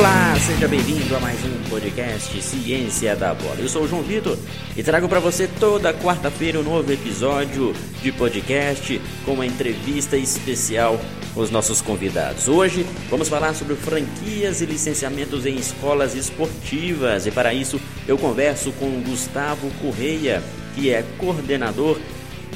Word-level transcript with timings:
Olá, 0.00 0.34
seja 0.40 0.66
bem-vindo 0.66 1.14
a 1.14 1.20
mais 1.20 1.38
um 1.44 1.68
podcast 1.68 2.40
Ciência 2.40 3.14
da 3.14 3.34
Bola. 3.34 3.56
Eu 3.58 3.68
sou 3.68 3.82
o 3.82 3.86
João 3.86 4.00
Vitor 4.00 4.34
e 4.74 4.82
trago 4.82 5.06
para 5.10 5.20
você 5.20 5.46
toda 5.46 5.92
quarta-feira 5.92 6.58
um 6.58 6.62
novo 6.62 6.90
episódio 6.90 7.74
de 8.00 8.10
podcast 8.10 8.98
com 9.26 9.32
uma 9.32 9.44
entrevista 9.44 10.16
especial 10.16 10.98
com 11.34 11.42
os 11.42 11.50
nossos 11.50 11.82
convidados. 11.82 12.48
Hoje 12.48 12.86
vamos 13.10 13.28
falar 13.28 13.52
sobre 13.52 13.76
franquias 13.76 14.62
e 14.62 14.64
licenciamentos 14.64 15.44
em 15.44 15.56
escolas 15.56 16.14
esportivas 16.14 17.26
e 17.26 17.30
para 17.30 17.52
isso 17.52 17.78
eu 18.08 18.16
converso 18.16 18.72
com 18.72 19.02
Gustavo 19.02 19.70
Correia, 19.82 20.42
que 20.74 20.88
é 20.88 21.04
coordenador 21.18 21.98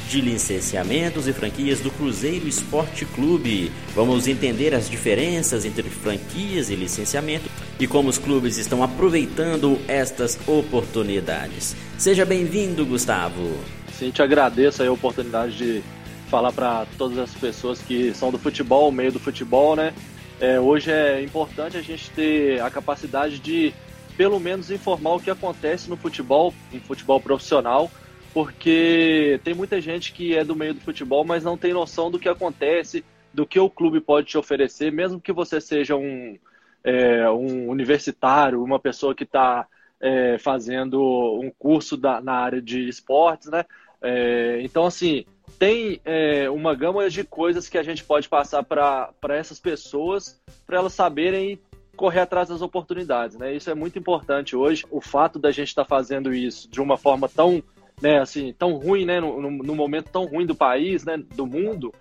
de 0.08 0.20
licenciamentos 0.20 1.26
e 1.26 1.32
franquias 1.32 1.80
do 1.80 1.90
Cruzeiro 1.90 2.46
Esporte 2.46 3.04
Clube. 3.04 3.70
Vamos 3.94 4.26
entender 4.26 4.74
as 4.74 4.88
diferenças 4.88 5.64
entre 5.64 5.88
franquias 5.88 6.70
e 6.70 6.74
licenciamento 6.74 7.48
e 7.78 7.86
como 7.86 8.08
os 8.08 8.18
clubes 8.18 8.58
estão 8.58 8.82
aproveitando 8.82 9.78
estas 9.88 10.38
oportunidades. 10.46 11.76
Seja 11.98 12.24
bem-vindo, 12.24 12.84
Gustavo. 12.86 13.58
Sim, 13.92 14.10
te 14.10 14.22
agradeço 14.22 14.82
a 14.82 14.90
oportunidade 14.90 15.56
de 15.56 15.82
falar 16.28 16.52
para 16.52 16.86
todas 16.98 17.18
as 17.18 17.32
pessoas 17.32 17.80
que 17.80 18.12
são 18.14 18.30
do 18.30 18.38
futebol, 18.38 18.90
meio 18.90 19.12
do 19.12 19.20
futebol, 19.20 19.76
né? 19.76 19.92
É, 20.40 20.58
hoje 20.58 20.90
é 20.90 21.22
importante 21.22 21.76
a 21.76 21.82
gente 21.82 22.10
ter 22.10 22.60
a 22.60 22.68
capacidade 22.68 23.38
de, 23.38 23.72
pelo 24.16 24.40
menos, 24.40 24.70
informar 24.70 25.14
o 25.14 25.20
que 25.20 25.30
acontece 25.30 25.88
no 25.88 25.96
futebol, 25.96 26.52
no 26.72 26.80
futebol 26.80 27.20
profissional, 27.20 27.90
porque 28.34 29.40
tem 29.44 29.54
muita 29.54 29.80
gente 29.80 30.12
que 30.12 30.36
é 30.36 30.44
do 30.44 30.56
meio 30.56 30.74
do 30.74 30.80
futebol, 30.80 31.24
mas 31.24 31.44
não 31.44 31.56
tem 31.56 31.72
noção 31.72 32.10
do 32.10 32.18
que 32.18 32.28
acontece, 32.28 33.04
do 33.32 33.46
que 33.46 33.60
o 33.60 33.70
clube 33.70 34.00
pode 34.00 34.26
te 34.26 34.36
oferecer, 34.36 34.90
mesmo 34.90 35.20
que 35.20 35.32
você 35.32 35.60
seja 35.60 35.94
um, 35.94 36.36
é, 36.82 37.30
um 37.30 37.68
universitário, 37.68 38.62
uma 38.62 38.80
pessoa 38.80 39.14
que 39.14 39.22
está 39.22 39.68
é, 40.00 40.36
fazendo 40.36 41.00
um 41.40 41.48
curso 41.56 41.96
da, 41.96 42.20
na 42.20 42.32
área 42.32 42.60
de 42.60 42.88
esportes, 42.88 43.48
né? 43.48 43.64
É, 44.02 44.58
então, 44.62 44.84
assim, 44.84 45.24
tem 45.56 46.00
é, 46.04 46.50
uma 46.50 46.74
gama 46.74 47.08
de 47.08 47.22
coisas 47.22 47.68
que 47.68 47.78
a 47.78 47.84
gente 47.84 48.02
pode 48.02 48.28
passar 48.28 48.64
para 48.64 49.14
essas 49.28 49.60
pessoas, 49.60 50.42
para 50.66 50.78
elas 50.78 50.92
saberem 50.92 51.56
correr 51.94 52.20
atrás 52.20 52.48
das 52.48 52.62
oportunidades, 52.62 53.36
né? 53.36 53.54
Isso 53.54 53.70
é 53.70 53.74
muito 53.74 53.96
importante 53.96 54.56
hoje. 54.56 54.84
O 54.90 55.00
fato 55.00 55.38
da 55.38 55.52
gente 55.52 55.68
estar 55.68 55.84
tá 55.84 55.88
fazendo 55.88 56.34
isso 56.34 56.68
de 56.68 56.80
uma 56.80 56.96
forma 56.96 57.28
tão 57.28 57.62
né, 58.00 58.20
assim, 58.20 58.52
tão 58.52 58.74
ruim, 58.74 59.04
né, 59.04 59.20
no, 59.20 59.50
no 59.50 59.74
momento 59.74 60.10
tão 60.10 60.24
ruim 60.24 60.46
do 60.46 60.54
país, 60.54 61.04
né, 61.04 61.16
do 61.34 61.46
mundo, 61.46 61.92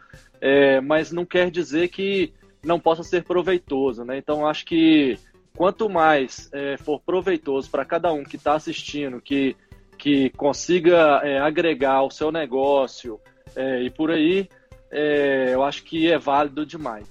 é, 0.42 0.82
mas 0.82 1.12
não 1.12 1.26
quer 1.26 1.50
dizer 1.50 1.90
que 1.90 2.34
não 2.64 2.80
possa 2.80 3.04
ser 3.04 3.24
proveitoso, 3.24 4.04
né? 4.04 4.18
Então 4.18 4.48
acho 4.48 4.66
que 4.66 5.18
quanto 5.56 5.90
mais 5.90 6.50
é, 6.54 6.78
for 6.78 7.00
proveitoso 7.00 7.70
para 7.70 7.86
cada 7.86 8.12
um 8.12 8.24
que 8.24 8.38
está 8.38 8.56
assistindo, 8.56 9.22
que 9.22 9.56
que 9.98 10.32
consiga 10.32 11.22
é, 11.24 11.40
agregar 11.40 11.94
ao 11.94 12.12
seu 12.12 12.32
negócio 12.32 13.22
é, 13.56 13.84
e 13.84 13.90
por 13.90 14.12
aí, 14.12 14.50
é, 14.92 15.52
eu 15.54 15.64
acho 15.64 15.84
que 15.84 16.12
é 16.12 16.18
válido 16.18 16.66
demais. 16.66 17.10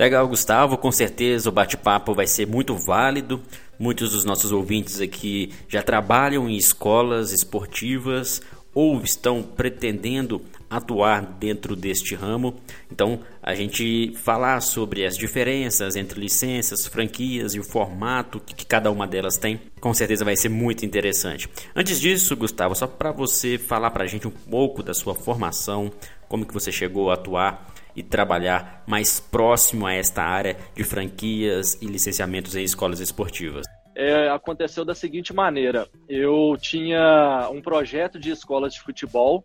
Legal, 0.00 0.26
Gustavo. 0.26 0.78
Com 0.78 0.90
certeza 0.90 1.50
o 1.50 1.52
bate-papo 1.52 2.14
vai 2.14 2.26
ser 2.26 2.46
muito 2.46 2.74
válido. 2.74 3.38
Muitos 3.78 4.12
dos 4.12 4.24
nossos 4.24 4.50
ouvintes 4.50 4.98
aqui 4.98 5.52
já 5.68 5.82
trabalham 5.82 6.48
em 6.48 6.56
escolas 6.56 7.32
esportivas 7.32 8.40
ou 8.72 9.02
estão 9.02 9.42
pretendendo 9.42 10.40
atuar 10.70 11.20
dentro 11.20 11.76
deste 11.76 12.14
ramo. 12.14 12.54
Então, 12.90 13.20
a 13.42 13.54
gente 13.54 14.14
falar 14.16 14.62
sobre 14.62 15.04
as 15.04 15.18
diferenças 15.18 15.96
entre 15.96 16.18
licenças, 16.18 16.86
franquias 16.86 17.54
e 17.54 17.60
o 17.60 17.64
formato 17.64 18.40
que 18.40 18.64
cada 18.64 18.90
uma 18.90 19.06
delas 19.06 19.36
tem, 19.36 19.60
com 19.82 19.92
certeza 19.92 20.24
vai 20.24 20.34
ser 20.34 20.48
muito 20.48 20.86
interessante. 20.86 21.46
Antes 21.76 22.00
disso, 22.00 22.34
Gustavo, 22.34 22.74
só 22.74 22.86
para 22.86 23.12
você 23.12 23.58
falar 23.58 23.90
para 23.90 24.04
a 24.04 24.06
gente 24.06 24.26
um 24.26 24.30
pouco 24.30 24.82
da 24.82 24.94
sua 24.94 25.14
formação, 25.14 25.92
como 26.26 26.46
que 26.46 26.54
você 26.54 26.72
chegou 26.72 27.10
a 27.10 27.14
atuar 27.14 27.70
e 28.00 28.02
trabalhar 28.02 28.82
mais 28.86 29.20
próximo 29.20 29.86
a 29.86 29.92
esta 29.92 30.22
área 30.22 30.56
de 30.74 30.82
franquias 30.82 31.78
e 31.80 31.86
licenciamentos 31.86 32.56
em 32.56 32.64
escolas 32.64 32.98
esportivas? 32.98 33.66
É, 33.94 34.30
aconteceu 34.30 34.84
da 34.84 34.94
seguinte 34.94 35.34
maneira: 35.34 35.86
eu 36.08 36.56
tinha 36.58 37.48
um 37.52 37.60
projeto 37.60 38.18
de 38.18 38.30
escolas 38.30 38.72
de 38.72 38.80
futebol, 38.80 39.44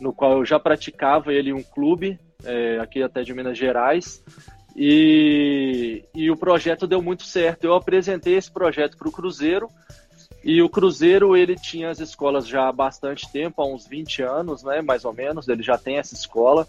no 0.00 0.12
qual 0.12 0.38
eu 0.38 0.44
já 0.44 0.58
praticava 0.58 1.32
ele 1.32 1.50
em 1.50 1.52
um 1.52 1.62
clube, 1.62 2.18
é, 2.42 2.78
aqui 2.78 3.02
até 3.02 3.22
de 3.22 3.34
Minas 3.34 3.58
Gerais, 3.58 4.24
e, 4.74 6.02
e 6.14 6.30
o 6.30 6.36
projeto 6.36 6.86
deu 6.86 7.02
muito 7.02 7.24
certo. 7.24 7.64
Eu 7.64 7.74
apresentei 7.74 8.36
esse 8.36 8.50
projeto 8.50 8.96
para 8.96 9.08
o 9.08 9.12
Cruzeiro, 9.12 9.68
e 10.42 10.62
o 10.62 10.70
Cruzeiro 10.70 11.36
ele 11.36 11.54
tinha 11.54 11.90
as 11.90 12.00
escolas 12.00 12.48
já 12.48 12.68
há 12.68 12.72
bastante 12.72 13.30
tempo, 13.30 13.60
há 13.60 13.66
uns 13.66 13.86
20 13.86 14.22
anos, 14.22 14.62
né, 14.62 14.80
mais 14.80 15.04
ou 15.04 15.12
menos, 15.12 15.46
ele 15.48 15.62
já 15.62 15.76
tem 15.76 15.98
essa 15.98 16.14
escola. 16.14 16.66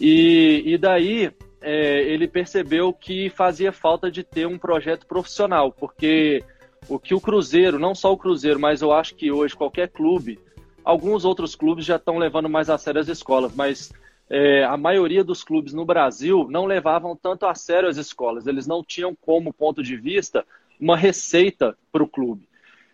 E, 0.00 0.62
e 0.66 0.78
daí 0.78 1.30
é, 1.60 2.02
ele 2.02 2.28
percebeu 2.28 2.92
que 2.92 3.30
fazia 3.30 3.72
falta 3.72 4.10
de 4.10 4.22
ter 4.22 4.46
um 4.46 4.58
projeto 4.58 5.06
profissional, 5.06 5.72
porque 5.72 6.44
o 6.88 6.98
que 6.98 7.14
o 7.14 7.20
Cruzeiro, 7.20 7.78
não 7.78 7.94
só 7.94 8.12
o 8.12 8.18
Cruzeiro, 8.18 8.60
mas 8.60 8.82
eu 8.82 8.92
acho 8.92 9.14
que 9.14 9.30
hoje 9.30 9.56
qualquer 9.56 9.88
clube, 9.88 10.38
alguns 10.84 11.24
outros 11.24 11.54
clubes 11.54 11.84
já 11.84 11.96
estão 11.96 12.18
levando 12.18 12.48
mais 12.48 12.70
a 12.70 12.78
sério 12.78 13.00
as 13.00 13.08
escolas, 13.08 13.54
mas 13.54 13.92
é, 14.30 14.64
a 14.64 14.76
maioria 14.76 15.24
dos 15.24 15.42
clubes 15.42 15.72
no 15.72 15.84
Brasil 15.84 16.46
não 16.48 16.66
levavam 16.66 17.16
tanto 17.16 17.46
a 17.46 17.54
sério 17.54 17.88
as 17.88 17.96
escolas, 17.96 18.46
eles 18.46 18.66
não 18.66 18.84
tinham 18.84 19.14
como 19.14 19.52
ponto 19.52 19.82
de 19.82 19.96
vista 19.96 20.44
uma 20.80 20.96
receita 20.96 21.76
para 21.90 22.02
o 22.02 22.08
clube. 22.08 22.48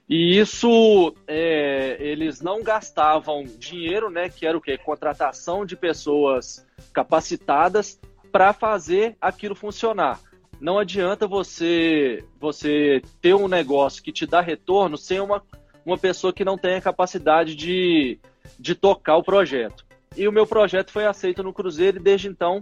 E 0.09 0.39
isso, 0.39 1.15
é, 1.27 1.97
eles 2.01 2.41
não 2.41 2.63
gastavam 2.63 3.45
dinheiro, 3.45 4.11
né, 4.11 4.29
que 4.29 4.47
era 4.47 4.57
o 4.57 4.61
quê? 4.61 4.77
Contratação 4.77 5.65
de 5.65 5.77
pessoas 5.77 6.67
capacitadas 6.93 7.99
para 8.31 8.53
fazer 8.53 9.17
aquilo 9.21 9.55
funcionar. 9.55 10.21
Não 10.61 10.79
adianta 10.79 11.27
você 11.27 12.25
você 12.39 13.03
ter 13.21 13.35
um 13.35 13.49
negócio 13.49 14.03
que 14.03 14.13
te 14.13 14.27
dá 14.27 14.41
retorno 14.41 14.97
sem 14.97 15.21
uma, 15.21 15.43
uma 15.85 15.99
pessoa 15.99 16.33
que 16.33 16.45
não 16.45 16.57
tenha 16.57 16.81
capacidade 16.81 17.55
de, 17.55 18.19
de 18.59 18.75
tocar 18.75 19.17
o 19.17 19.25
projeto. 19.25 19.85
E 20.17 20.29
o 20.29 20.33
meu 20.33 20.47
projeto 20.47 20.91
foi 20.91 21.07
aceito 21.07 21.43
no 21.43 21.53
Cruzeiro 21.53 21.99
e 21.99 22.03
desde 22.03 22.29
então 22.29 22.61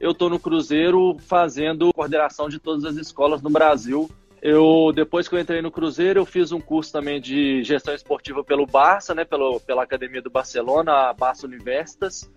eu 0.00 0.12
estou 0.12 0.30
no 0.30 0.38
Cruzeiro 0.38 1.16
fazendo 1.18 1.92
coordenação 1.92 2.48
de 2.48 2.58
todas 2.58 2.84
as 2.84 2.96
escolas 2.96 3.42
no 3.42 3.50
Brasil. 3.50 4.10
Eu 4.42 4.92
depois 4.92 5.28
que 5.28 5.36
eu 5.36 5.38
entrei 5.38 5.62
no 5.62 5.70
Cruzeiro, 5.70 6.18
eu 6.18 6.26
fiz 6.26 6.50
um 6.50 6.60
curso 6.60 6.92
também 6.92 7.20
de 7.20 7.62
gestão 7.62 7.94
esportiva 7.94 8.42
pelo 8.42 8.66
Barça, 8.66 9.14
né, 9.14 9.24
pelo, 9.24 9.60
pela 9.60 9.84
academia 9.84 10.20
do 10.20 10.28
Barcelona, 10.28 11.10
a 11.10 11.12
Barça 11.12 11.46
Universitas. 11.46 12.28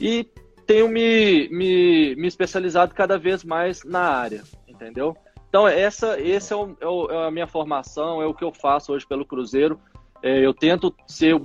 E 0.00 0.26
tenho 0.66 0.88
me, 0.88 1.50
me, 1.50 2.16
me 2.16 2.26
especializado 2.26 2.94
cada 2.94 3.18
vez 3.18 3.44
mais 3.44 3.84
na 3.84 4.00
área, 4.00 4.42
entendeu? 4.66 5.14
Então, 5.46 5.68
essa, 5.68 6.18
essa 6.18 6.54
é, 6.54 6.56
o, 6.56 6.76
é, 6.80 6.86
o, 6.86 7.10
é, 7.10 7.26
a 7.26 7.30
minha 7.30 7.46
formação, 7.46 8.22
é 8.22 8.26
o 8.26 8.32
que 8.32 8.42
eu 8.42 8.54
faço 8.54 8.94
hoje 8.94 9.06
pelo 9.06 9.26
Cruzeiro. 9.26 9.78
É, 10.22 10.38
eu 10.38 10.54
tento 10.54 10.94
ser 11.06 11.38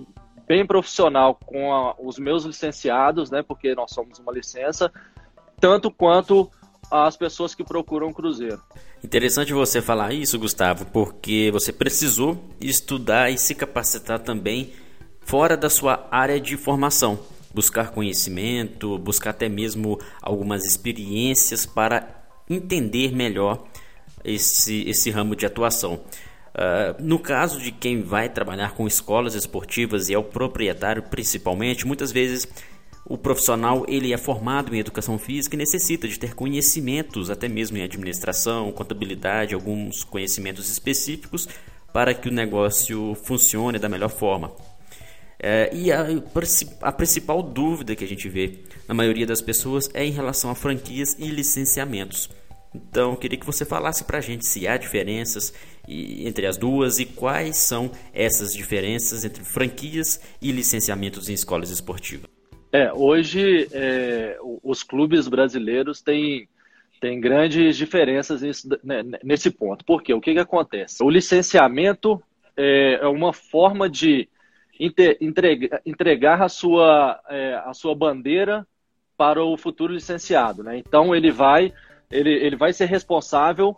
bem 0.48 0.66
profissional 0.66 1.38
com 1.46 1.74
a, 1.74 1.94
os 2.00 2.18
meus 2.18 2.46
licenciados, 2.46 3.30
né, 3.30 3.44
porque 3.44 3.76
nós 3.76 3.92
somos 3.92 4.20
uma 4.20 4.32
licença, 4.32 4.90
tanto 5.60 5.92
quanto 5.92 6.50
as 6.92 7.18
pessoas 7.18 7.54
que 7.54 7.64
procuram 7.64 8.14
Cruzeiro. 8.14 8.62
Interessante 9.04 9.54
você 9.54 9.82
falar 9.82 10.14
isso, 10.14 10.40
Gustavo, 10.40 10.86
porque 10.86 11.50
você 11.52 11.72
precisou 11.72 12.38
estudar 12.60 13.30
e 13.30 13.38
se 13.38 13.54
capacitar 13.54 14.20
também 14.20 14.74
fora 15.20 15.58
da 15.58 15.70
sua 15.70 16.08
área 16.12 16.40
de 16.40 16.56
formação 16.58 17.20
buscar 17.58 17.90
conhecimento, 17.90 19.00
buscar 19.00 19.32
até 19.32 19.50
mesmo 19.50 20.00
algumas 20.22 20.64
experiências 20.64 21.66
para 21.66 22.08
entender 22.48 23.16
melhor 23.16 23.66
esse, 24.24 24.88
esse 24.88 25.10
ramo 25.10 25.36
de 25.36 25.46
atuação. 25.48 25.96
Uh, 26.54 26.94
no 27.00 27.18
caso 27.18 27.60
de 27.60 27.72
quem 27.72 28.04
vai 28.04 28.30
trabalhar 28.30 28.74
com 28.74 28.86
escolas 28.86 29.34
esportivas 29.34 30.08
e 30.08 30.14
é 30.14 30.18
o 30.20 30.24
proprietário 30.24 31.02
principalmente, 31.02 31.86
muitas 31.86 32.12
vezes 32.12 32.48
o 33.10 33.18
profissional 33.18 33.86
ele 33.88 34.12
é 34.12 34.18
formado 34.18 34.76
em 34.76 34.80
educação 34.80 35.18
física 35.18 35.56
e 35.56 35.58
necessita 35.58 36.08
de 36.08 36.20
ter 36.20 36.36
conhecimentos, 36.36 37.30
até 37.30 37.48
mesmo 37.48 37.78
em 37.78 37.84
administração, 37.84 38.72
contabilidade, 38.72 39.56
alguns 39.56 40.04
conhecimentos 40.04 40.70
específicos 40.70 41.48
para 41.94 42.14
que 42.14 42.28
o 42.28 42.32
negócio 42.32 43.16
funcione 43.24 43.80
da 43.80 43.88
melhor 43.88 44.10
forma. 44.10 44.52
É, 45.40 45.70
e 45.74 45.90
a, 45.90 46.06
a 46.82 46.92
principal 46.92 47.42
dúvida 47.42 47.96
que 47.96 48.04
a 48.04 48.08
gente 48.08 48.28
vê 48.28 48.60
na 48.88 48.94
maioria 48.94 49.26
das 49.26 49.40
pessoas 49.40 49.90
é 49.94 50.04
em 50.04 50.12
relação 50.12 50.50
a 50.50 50.56
franquias 50.56 51.16
e 51.18 51.30
licenciamentos. 51.30 52.30
Então, 52.76 53.12
eu 53.12 53.18
queria 53.18 53.40
que 53.40 53.46
você 53.46 53.64
falasse 53.64 54.04
para 54.04 54.18
a 54.18 54.22
gente 54.22 54.46
se 54.46 54.68
há 54.68 54.76
diferenças 54.76 55.54
entre 55.88 56.46
as 56.46 56.58
duas 56.58 57.00
e 57.00 57.06
quais 57.06 57.56
são 57.56 57.90
essas 58.14 58.54
diferenças 58.54 59.24
entre 59.24 59.46
franquias 59.46 60.20
e 60.42 60.52
licenciamentos 60.52 61.30
em 61.30 61.34
escolas 61.34 61.70
esportivas. 61.70 62.37
É, 62.78 62.94
hoje 62.94 63.68
é, 63.72 64.38
os 64.64 64.84
clubes 64.84 65.28
brasileiros 65.28 66.00
têm, 66.00 66.48
Tem 67.02 67.20
grandes 67.20 67.76
diferenças 67.76 68.44
nesse, 68.44 68.70
né, 68.84 69.04
nesse 69.24 69.50
ponto. 69.50 69.84
Por 69.84 70.04
quê? 70.04 70.14
O 70.14 70.22
que, 70.22 70.34
que 70.34 70.40
acontece? 70.40 71.04
O 71.04 71.10
licenciamento 71.10 72.22
é, 72.56 73.00
é 73.02 73.08
uma 73.08 73.34
forma 73.34 73.90
de 73.90 74.30
entregar, 74.80 75.82
entregar 75.84 76.40
a, 76.44 76.50
sua, 76.50 77.20
é, 77.28 77.56
a 77.66 77.74
sua 77.74 77.96
bandeira 77.96 78.66
para 79.18 79.44
o 79.44 79.58
futuro 79.58 79.92
licenciado. 79.92 80.62
Né? 80.62 80.78
Então 80.78 81.16
ele 81.16 81.32
vai, 81.32 81.74
ele, 82.12 82.30
ele 82.32 82.56
vai 82.56 82.74
ser 82.74 82.86
responsável 82.86 83.76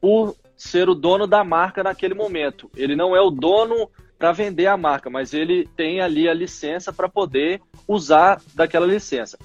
por 0.00 0.34
ser 0.56 0.88
o 0.88 0.94
dono 0.94 1.26
da 1.26 1.44
marca 1.44 1.82
naquele 1.82 2.14
momento. 2.14 2.70
Ele 2.74 2.96
não 2.96 3.14
é 3.14 3.20
o 3.20 3.30
dono 3.30 3.90
para 4.18 4.32
vender 4.32 4.66
a 4.66 4.78
marca, 4.78 5.10
mas 5.10 5.34
ele 5.34 5.66
tem 5.76 6.00
ali 6.00 6.26
a 6.26 6.34
licença 6.34 6.90
para 6.90 7.08
poder 7.08 7.60
usar 7.90 8.40
daquela 8.54 8.86
licença. 8.86 9.38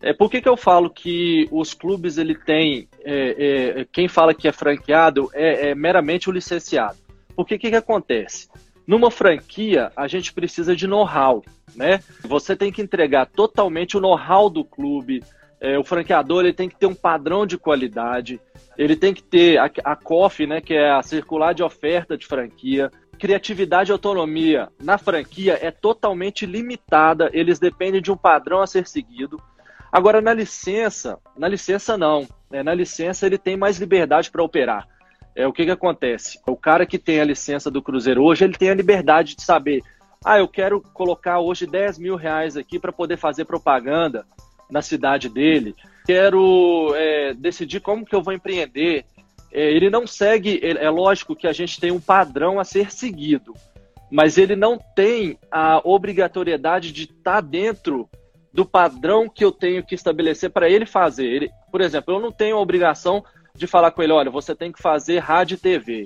É, 0.00 0.12
por 0.12 0.30
que, 0.30 0.40
que 0.40 0.48
eu 0.48 0.56
falo 0.56 0.90
que 0.90 1.48
os 1.50 1.74
clubes 1.74 2.18
ele 2.18 2.34
tem 2.34 2.88
é, 3.04 3.80
é, 3.80 3.86
quem 3.90 4.06
fala 4.06 4.32
que 4.32 4.46
é 4.46 4.52
franqueado 4.52 5.28
é, 5.32 5.70
é 5.70 5.74
meramente 5.74 6.28
o 6.28 6.32
licenciado? 6.32 6.98
Porque 7.34 7.58
que, 7.58 7.70
que 7.70 7.76
acontece? 7.76 8.48
Numa 8.86 9.10
franquia, 9.10 9.90
a 9.96 10.06
gente 10.06 10.32
precisa 10.32 10.74
de 10.74 10.86
know-how, 10.86 11.42
né? 11.74 12.00
Você 12.22 12.56
tem 12.56 12.72
que 12.72 12.80
entregar 12.80 13.26
totalmente 13.26 13.96
o 13.96 14.00
know-how 14.00 14.48
do 14.48 14.64
clube. 14.64 15.22
É, 15.60 15.78
o 15.78 15.84
franqueador 15.84 16.44
ele 16.44 16.54
tem 16.54 16.68
que 16.68 16.76
ter 16.76 16.86
um 16.86 16.94
padrão 16.94 17.44
de 17.44 17.58
qualidade. 17.58 18.40
Ele 18.76 18.94
tem 18.94 19.12
que 19.12 19.22
ter 19.22 19.58
a, 19.58 19.70
a 19.84 19.96
COF, 19.96 20.46
né, 20.46 20.60
que 20.60 20.72
é 20.72 20.90
a 20.90 21.02
circular 21.02 21.52
de 21.52 21.62
oferta 21.62 22.16
de 22.16 22.26
franquia. 22.26 22.90
Criatividade 23.18 23.90
e 23.90 23.92
autonomia 23.92 24.68
na 24.80 24.96
franquia 24.96 25.58
é 25.60 25.70
totalmente 25.70 26.46
limitada. 26.46 27.30
Eles 27.32 27.58
dependem 27.58 28.00
de 28.00 28.12
um 28.12 28.16
padrão 28.16 28.60
a 28.60 28.66
ser 28.66 28.86
seguido. 28.86 29.40
Agora, 29.90 30.20
na 30.20 30.32
licença, 30.32 31.18
na 31.36 31.48
licença 31.48 31.96
não. 31.96 32.26
Né? 32.50 32.62
Na 32.62 32.74
licença 32.74 33.26
ele 33.26 33.38
tem 33.38 33.56
mais 33.56 33.78
liberdade 33.78 34.30
para 34.30 34.42
operar. 34.42 34.86
É, 35.34 35.46
o 35.46 35.52
que, 35.52 35.64
que 35.64 35.70
acontece? 35.70 36.38
O 36.46 36.56
cara 36.56 36.84
que 36.84 36.98
tem 36.98 37.20
a 37.20 37.24
licença 37.24 37.70
do 37.70 37.82
Cruzeiro 37.82 38.22
hoje, 38.24 38.44
ele 38.44 38.56
tem 38.56 38.70
a 38.70 38.74
liberdade 38.74 39.36
de 39.36 39.42
saber, 39.42 39.82
ah, 40.24 40.38
eu 40.38 40.48
quero 40.48 40.80
colocar 40.92 41.38
hoje 41.38 41.66
10 41.66 41.98
mil 41.98 42.16
reais 42.16 42.56
aqui 42.56 42.78
para 42.78 42.92
poder 42.92 43.16
fazer 43.16 43.44
propaganda 43.44 44.26
na 44.70 44.82
cidade 44.82 45.28
dele, 45.28 45.74
quero 46.04 46.92
é, 46.94 47.34
decidir 47.34 47.80
como 47.80 48.04
que 48.04 48.14
eu 48.14 48.22
vou 48.22 48.32
empreender. 48.32 49.04
É, 49.52 49.70
ele 49.70 49.88
não 49.88 50.06
segue, 50.06 50.60
é 50.62 50.90
lógico 50.90 51.34
que 51.34 51.46
a 51.46 51.52
gente 51.52 51.80
tem 51.80 51.90
um 51.90 52.00
padrão 52.00 52.60
a 52.60 52.64
ser 52.64 52.92
seguido, 52.92 53.54
mas 54.10 54.38
ele 54.38 54.54
não 54.54 54.78
tem 54.94 55.38
a 55.50 55.80
obrigatoriedade 55.84 56.92
de 56.92 57.04
estar 57.04 57.36
tá 57.36 57.40
dentro 57.40 58.08
do 58.52 58.64
padrão 58.64 59.28
que 59.28 59.44
eu 59.44 59.52
tenho 59.52 59.84
que 59.84 59.94
estabelecer 59.94 60.50
para 60.50 60.68
ele 60.68 60.86
fazer. 60.86 61.26
Ele, 61.26 61.50
por 61.70 61.80
exemplo, 61.80 62.14
eu 62.14 62.20
não 62.20 62.32
tenho 62.32 62.56
a 62.56 62.60
obrigação 62.60 63.24
de 63.54 63.66
falar 63.66 63.90
com 63.90 64.02
ele, 64.02 64.12
olha, 64.12 64.30
você 64.30 64.54
tem 64.54 64.72
que 64.72 64.80
fazer 64.80 65.18
rádio 65.18 65.54
e 65.54 65.58
TV, 65.58 66.04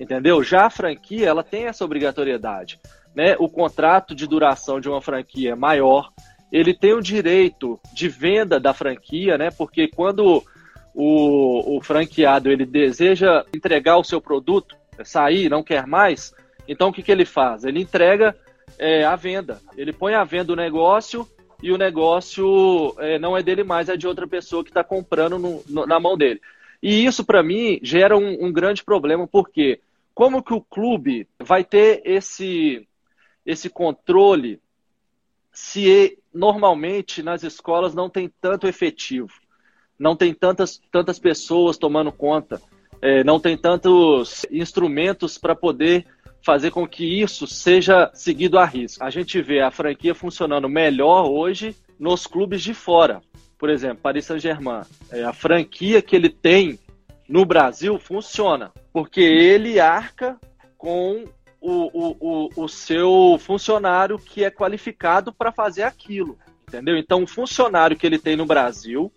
entendeu? 0.00 0.42
Já 0.42 0.66
a 0.66 0.70
franquia, 0.70 1.28
ela 1.28 1.42
tem 1.42 1.66
essa 1.66 1.84
obrigatoriedade, 1.84 2.80
né? 3.14 3.36
O 3.38 3.48
contrato 3.48 4.14
de 4.14 4.26
duração 4.26 4.80
de 4.80 4.88
uma 4.88 5.02
franquia 5.02 5.52
é 5.52 5.54
maior, 5.54 6.10
ele 6.50 6.72
tem 6.72 6.94
o 6.94 7.02
direito 7.02 7.78
de 7.92 8.08
venda 8.08 8.58
da 8.58 8.72
franquia, 8.72 9.36
né? 9.36 9.50
Porque 9.50 9.88
quando 9.88 10.42
o, 10.94 11.76
o 11.76 11.80
franqueado 11.82 12.50
ele 12.50 12.64
deseja 12.64 13.44
entregar 13.54 13.98
o 13.98 14.04
seu 14.04 14.20
produto, 14.20 14.76
sair, 15.02 15.50
não 15.50 15.62
quer 15.62 15.86
mais, 15.86 16.32
então 16.68 16.88
o 16.88 16.92
que, 16.92 17.02
que 17.02 17.10
ele 17.10 17.24
faz? 17.24 17.64
Ele 17.64 17.80
entrega 17.80 18.36
é, 18.78 19.04
a 19.04 19.16
venda. 19.16 19.60
Ele 19.76 19.92
põe 19.92 20.14
a 20.14 20.24
venda 20.24 20.52
o 20.52 20.56
negócio 20.56 21.28
e 21.62 21.72
o 21.72 21.78
negócio 21.78 22.94
é, 22.98 23.18
não 23.18 23.36
é 23.36 23.42
dele 23.42 23.64
mais, 23.64 23.88
é 23.88 23.96
de 23.96 24.06
outra 24.06 24.26
pessoa 24.26 24.62
que 24.62 24.70
está 24.70 24.84
comprando 24.84 25.38
no, 25.38 25.62
no, 25.68 25.86
na 25.86 25.98
mão 25.98 26.16
dele. 26.16 26.40
E 26.82 27.04
isso, 27.04 27.24
para 27.24 27.42
mim, 27.42 27.78
gera 27.82 28.16
um, 28.16 28.46
um, 28.46 28.52
grande 28.52 28.84
problema, 28.84 29.26
porque 29.26 29.80
como 30.14 30.42
que 30.42 30.52
o 30.52 30.60
clube 30.60 31.26
vai 31.38 31.64
ter 31.64 32.02
esse, 32.04 32.86
esse 33.44 33.70
controle 33.70 34.60
se 35.50 36.18
normalmente 36.32 37.22
nas 37.22 37.42
escolas 37.42 37.94
não 37.94 38.10
tem 38.10 38.30
tanto 38.40 38.66
efetivo, 38.66 39.32
não 39.98 40.16
tem 40.16 40.34
tantas, 40.34 40.80
tantas 40.90 41.18
pessoas 41.18 41.78
tomando 41.78 42.12
conta, 42.12 42.60
é, 43.00 43.22
não 43.22 43.38
tem 43.38 43.56
tantos 43.56 44.46
instrumentos 44.50 45.36
para 45.38 45.54
poder 45.54 46.06
fazer 46.44 46.70
com 46.70 46.86
que 46.86 47.22
isso 47.22 47.46
seja 47.46 48.10
seguido 48.12 48.58
a 48.58 48.64
risco. 48.64 49.02
A 49.02 49.10
gente 49.10 49.40
vê 49.40 49.60
a 49.60 49.70
franquia 49.70 50.14
funcionando 50.14 50.68
melhor 50.68 51.28
hoje 51.28 51.74
nos 51.98 52.26
clubes 52.26 52.62
de 52.62 52.74
fora. 52.74 53.22
Por 53.58 53.70
exemplo, 53.70 53.98
Paris 54.02 54.26
Saint-Germain. 54.26 54.82
É, 55.10 55.24
a 55.24 55.32
franquia 55.32 56.02
que 56.02 56.14
ele 56.14 56.28
tem 56.28 56.78
no 57.28 57.46
Brasil 57.46 57.98
funciona, 57.98 58.70
porque 58.92 59.22
ele 59.22 59.80
arca 59.80 60.38
com 60.76 61.24
o, 61.60 61.90
o, 61.92 62.16
o, 62.20 62.64
o 62.64 62.68
seu 62.68 63.38
funcionário 63.40 64.18
que 64.18 64.44
é 64.44 64.50
qualificado 64.50 65.32
para 65.32 65.50
fazer 65.50 65.84
aquilo. 65.84 66.38
Entendeu? 66.68 66.96
Então, 66.96 67.22
o 67.22 67.26
funcionário 67.26 67.96
que 67.96 68.06
ele 68.06 68.18
tem 68.18 68.36
no 68.36 68.44
Brasil, 68.44 69.10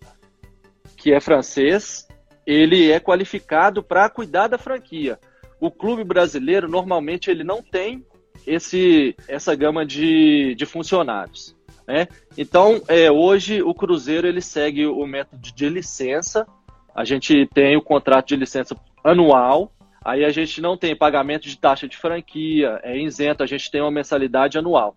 que 0.96 1.12
é 1.12 1.20
francês, 1.20 2.06
ele 2.46 2.90
é 2.90 2.98
qualificado 2.98 3.82
para 3.82 4.08
cuidar 4.08 4.48
da 4.48 4.58
franquia 4.58 5.18
o 5.60 5.70
clube 5.70 6.04
brasileiro 6.04 6.68
normalmente 6.68 7.30
ele 7.30 7.42
não 7.42 7.62
tem 7.62 8.04
esse, 8.46 9.14
essa 9.26 9.54
gama 9.54 9.84
de, 9.84 10.54
de 10.54 10.64
funcionários. 10.64 11.56
Né? 11.86 12.06
Então, 12.36 12.82
é, 12.86 13.10
hoje 13.10 13.62
o 13.62 13.74
Cruzeiro 13.74 14.26
ele 14.26 14.40
segue 14.40 14.86
o 14.86 15.06
método 15.06 15.52
de 15.52 15.68
licença. 15.68 16.46
A 16.94 17.04
gente 17.04 17.46
tem 17.52 17.76
o 17.76 17.82
contrato 17.82 18.28
de 18.28 18.36
licença 18.36 18.76
anual. 19.02 19.72
Aí 20.04 20.24
a 20.24 20.30
gente 20.30 20.60
não 20.60 20.76
tem 20.76 20.96
pagamento 20.96 21.48
de 21.48 21.58
taxa 21.58 21.88
de 21.88 21.96
franquia, 21.96 22.80
é 22.82 22.96
isento, 22.96 23.42
a 23.42 23.46
gente 23.46 23.70
tem 23.70 23.80
uma 23.80 23.90
mensalidade 23.90 24.56
anual. 24.56 24.96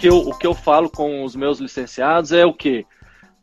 Que 0.00 0.08
eu, 0.08 0.16
o 0.16 0.36
que 0.36 0.46
eu 0.46 0.54
falo 0.54 0.88
com 0.88 1.24
os 1.24 1.36
meus 1.36 1.60
licenciados 1.60 2.32
é 2.32 2.44
o 2.44 2.54
que? 2.54 2.86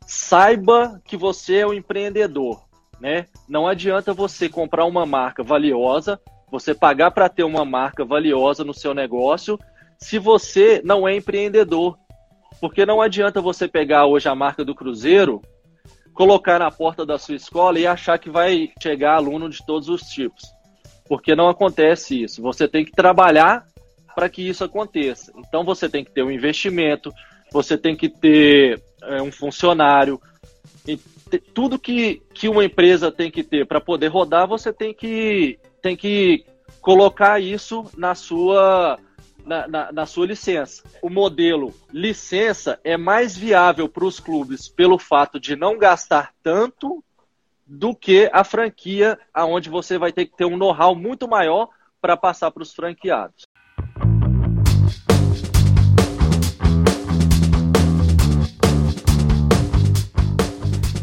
saiba 0.08 0.98
que 1.04 1.18
você 1.18 1.56
é 1.56 1.66
um 1.66 1.74
empreendedor, 1.74 2.64
né? 2.98 3.26
Não 3.46 3.68
adianta 3.68 4.14
você 4.14 4.48
comprar 4.48 4.86
uma 4.86 5.04
marca 5.04 5.42
valiosa, 5.42 6.18
você 6.50 6.74
pagar 6.74 7.10
para 7.10 7.28
ter 7.28 7.44
uma 7.44 7.62
marca 7.62 8.06
valiosa 8.06 8.64
no 8.64 8.72
seu 8.72 8.94
negócio, 8.94 9.58
se 9.98 10.18
você 10.18 10.80
não 10.82 11.06
é 11.06 11.14
empreendedor. 11.14 11.98
Porque 12.58 12.86
não 12.86 13.02
adianta 13.02 13.42
você 13.42 13.68
pegar 13.68 14.06
hoje 14.06 14.30
a 14.30 14.34
marca 14.34 14.64
do 14.64 14.74
Cruzeiro, 14.74 15.42
colocar 16.14 16.58
na 16.58 16.70
porta 16.70 17.04
da 17.04 17.18
sua 17.18 17.36
escola 17.36 17.78
e 17.78 17.86
achar 17.86 18.18
que 18.18 18.30
vai 18.30 18.70
chegar 18.82 19.16
aluno 19.16 19.50
de 19.50 19.64
todos 19.64 19.90
os 19.90 20.00
tipos. 20.04 20.42
Porque 21.06 21.36
não 21.36 21.50
acontece 21.50 22.22
isso. 22.22 22.40
Você 22.40 22.66
tem 22.66 22.82
que 22.82 22.92
trabalhar 22.92 23.66
para 24.18 24.28
que 24.28 24.42
isso 24.42 24.64
aconteça. 24.64 25.32
Então 25.36 25.62
você 25.62 25.88
tem 25.88 26.04
que 26.04 26.10
ter 26.10 26.24
um 26.24 26.30
investimento, 26.30 27.14
você 27.52 27.78
tem 27.78 27.94
que 27.94 28.08
ter 28.08 28.82
é, 29.00 29.22
um 29.22 29.30
funcionário. 29.30 30.20
tudo 31.54 31.78
que, 31.78 32.20
que 32.34 32.48
uma 32.48 32.64
empresa 32.64 33.12
tem 33.12 33.30
que 33.30 33.44
ter 33.44 33.64
para 33.64 33.80
poder 33.80 34.08
rodar, 34.08 34.48
você 34.48 34.72
tem 34.72 34.92
que, 34.92 35.56
tem 35.80 35.96
que 35.96 36.44
colocar 36.80 37.38
isso 37.38 37.88
na 37.96 38.16
sua, 38.16 38.98
na, 39.46 39.68
na, 39.68 39.92
na, 39.92 40.04
sua 40.04 40.26
licença. 40.26 40.82
O 41.00 41.08
modelo 41.08 41.72
licença 41.92 42.80
é 42.82 42.96
mais 42.96 43.36
viável 43.36 43.88
para 43.88 44.04
os 44.04 44.18
clubes 44.18 44.68
pelo 44.68 44.98
fato 44.98 45.38
de 45.38 45.54
não 45.54 45.78
gastar 45.78 46.34
tanto 46.42 47.04
do 47.64 47.94
que 47.94 48.28
a 48.32 48.42
franquia, 48.42 49.16
aonde 49.32 49.70
você 49.70 49.96
vai 49.96 50.10
ter 50.10 50.26
que 50.26 50.36
ter 50.36 50.44
um 50.44 50.56
know-how 50.56 50.96
muito 50.96 51.28
maior 51.28 51.68
para 52.00 52.16
passar 52.16 52.50
para 52.50 52.64
os 52.64 52.74
franqueados. 52.74 53.46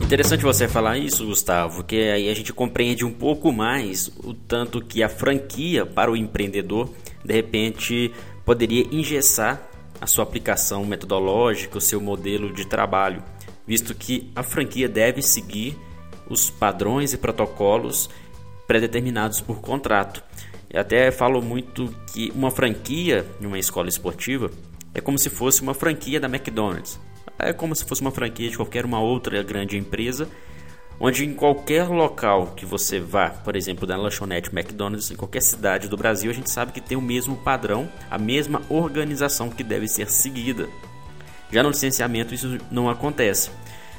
Interessante 0.05 0.44
você 0.44 0.67
falar 0.67 1.00
isso, 1.00 1.25
Gustavo, 1.25 1.84
que 1.84 1.98
aí 1.98 2.29
a 2.29 2.34
gente 2.34 2.53
compreende 2.53 3.03
um 3.03 3.12
pouco 3.12 3.51
mais 3.51 4.08
o 4.24 4.34
tanto 4.34 4.79
que 4.79 5.01
a 5.01 5.10
franquia 5.10 5.86
para 5.86 6.12
o 6.12 6.15
empreendedor, 6.15 6.89
de 7.24 7.34
repente, 7.34 8.13
poderia 8.46 8.86
engessar 8.91 9.67
a 10.00 10.05
sua 10.05 10.24
aplicação 10.24 10.86
metodológica, 10.86 11.79
o 11.79 11.82
seu 11.82 12.00
modelo 12.00 12.53
de 12.53 12.65
trabalho, 12.65 13.24
visto 13.65 13.96
que 13.96 14.32
a 14.36 14.44
franquia 14.44 14.88
deve 14.88 15.22
seguir 15.22 15.75
os 16.29 16.50
padrões 16.51 17.12
e 17.12 17.17
protocolos 17.17 18.10
pré-determinados 18.67 19.41
por 19.41 19.60
contrato. 19.60 20.24
Eu 20.75 20.82
até 20.82 21.10
falo 21.10 21.41
muito 21.41 21.91
que 22.13 22.32
uma 22.36 22.51
franquia 22.51 23.25
em 23.41 23.48
uma 23.48 23.58
escola 23.58 23.89
esportiva 23.89 24.51
é 24.94 25.01
como 25.01 25.17
se 25.17 25.32
fosse 25.32 25.63
uma 25.63 25.74
franquia 25.74 26.20
da 26.20 26.27
McDonald's 26.27 27.00
é 27.38 27.53
como 27.53 27.75
se 27.75 27.86
fosse 27.86 28.01
uma 28.01 28.12
franquia 28.12 28.50
de 28.50 28.58
qualquer 28.58 28.86
uma 28.86 29.00
outra 29.00 29.41
grande 29.44 29.77
empresa, 29.77 30.27
onde 31.00 31.25
em 31.25 31.34
qualquer 31.34 31.88
local 31.88 32.53
que 32.55 32.65
você 32.65 33.00
vá, 33.00 33.29
por 33.29 33.55
exemplo, 33.55 33.88
na 33.88 33.98
lanchonete 33.98 34.50
McDonald's, 34.53 35.12
em 35.12 35.15
qualquer 35.15 35.41
cidade 35.41 35.88
do 35.88 35.98
Brasil, 35.98 36.32
a 36.32 36.34
gente 36.34 36.50
sabe 36.50 36.72
que 36.72 36.82
tem 36.82 36.98
o 36.98 37.01
mesmo 37.01 37.36
padrão, 37.36 37.89
a 38.10 38.17
mesma 38.17 38.62
organização 38.70 39.50
que 39.50 39.63
deve 39.63 39.88
ser 39.88 40.10
seguida. 40.10 40.67
Já 41.51 41.62
no 41.62 41.70
licenciamento 41.70 42.34
isso 42.34 42.58
não 42.72 42.89
acontece. 42.89 43.51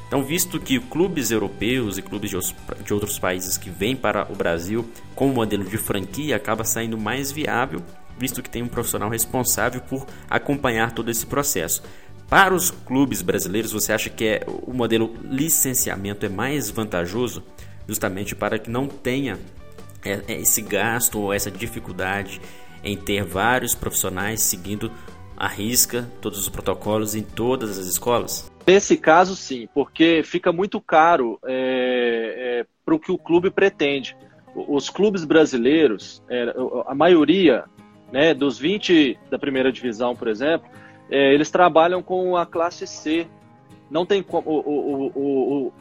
Então, 0.06 0.22
visto 0.22 0.60
que 0.60 0.78
clubes 0.78 1.30
europeus 1.30 1.98
e 1.98 2.02
clubes 2.02 2.30
de 2.30 2.94
outros 2.94 3.18
países 3.18 3.58
que 3.58 3.68
vêm 3.68 3.96
para 3.96 4.30
o 4.30 4.36
Brasil 4.36 4.88
com 5.14 5.28
o 5.28 5.34
modelo 5.34 5.64
de 5.64 5.76
franquia 5.76 6.36
acaba 6.36 6.62
saindo 6.62 6.96
mais 6.96 7.32
viável, 7.32 7.82
visto 8.16 8.42
que 8.42 8.48
tem 8.48 8.62
um 8.62 8.68
profissional 8.68 9.08
responsável 9.08 9.80
por 9.80 10.06
acompanhar 10.30 10.92
todo 10.92 11.10
esse 11.10 11.26
processo. 11.26 11.82
Para 12.28 12.54
os 12.54 12.70
clubes 12.70 13.20
brasileiros, 13.22 13.72
você 13.72 13.92
acha 13.92 14.10
que 14.10 14.24
é, 14.24 14.46
o 14.46 14.72
modelo 14.72 15.14
licenciamento 15.24 16.24
é 16.24 16.28
mais 16.28 16.70
vantajoso, 16.70 17.42
justamente 17.88 18.34
para 18.34 18.58
que 18.58 18.70
não 18.70 18.88
tenha 18.88 19.38
é, 20.04 20.22
é, 20.28 20.40
esse 20.40 20.62
gasto 20.62 21.20
ou 21.20 21.32
essa 21.32 21.50
dificuldade 21.50 22.40
em 22.82 22.96
ter 22.96 23.24
vários 23.24 23.74
profissionais 23.74 24.40
seguindo 24.42 24.90
a 25.36 25.48
risca 25.48 26.08
todos 26.20 26.38
os 26.38 26.48
protocolos 26.48 27.14
em 27.14 27.22
todas 27.22 27.78
as 27.78 27.86
escolas? 27.86 28.50
Nesse 28.66 28.96
caso, 28.96 29.36
sim, 29.36 29.68
porque 29.72 30.22
fica 30.24 30.52
muito 30.52 30.80
caro 30.80 31.38
é, 31.44 32.62
é, 32.62 32.66
para 32.84 32.94
o 32.94 32.98
que 32.98 33.12
o 33.12 33.18
clube 33.18 33.48
pretende. 33.48 34.16
Os 34.54 34.90
clubes 34.90 35.24
brasileiros, 35.24 36.22
é, 36.28 36.52
a 36.86 36.94
maioria 36.94 37.64
né, 38.10 38.34
dos 38.34 38.58
20 38.58 39.18
da 39.30 39.38
primeira 39.38 39.70
divisão, 39.70 40.16
por 40.16 40.26
exemplo, 40.26 40.68
é, 41.08 41.32
eles 41.32 41.48
trabalham 41.48 42.02
com 42.02 42.36
a 42.36 42.44
classe 42.44 42.86
C. 42.86 43.28
Não 43.88 44.04
tem 44.04 44.20
como. 44.20 44.50
O, 44.50 45.10
o, 45.14 45.66
o, 45.66 45.72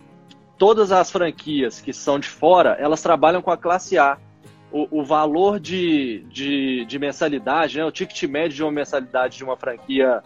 todas 0.55 0.91
as 0.91 1.09
franquias 1.09 1.81
que 1.81 1.91
são 1.91 2.19
de 2.19 2.27
fora, 2.27 2.77
elas 2.79 3.01
trabalham 3.01 3.41
com 3.41 3.49
a 3.49 3.57
classe 3.57 3.97
A. 3.97 4.17
O, 4.71 5.05
valor 5.05 5.57
de, 5.57 6.25
de, 6.27 6.83
de 6.83 6.99
mensalidade, 6.99 7.77
né, 7.77 7.85
o 7.85 7.91
ticket 7.91 8.23
médio 8.23 8.57
de 8.57 8.61
uma 8.63 8.73
mensalidade 8.73 9.37
de 9.37 9.43
uma 9.43 9.55
franquia 9.55 10.21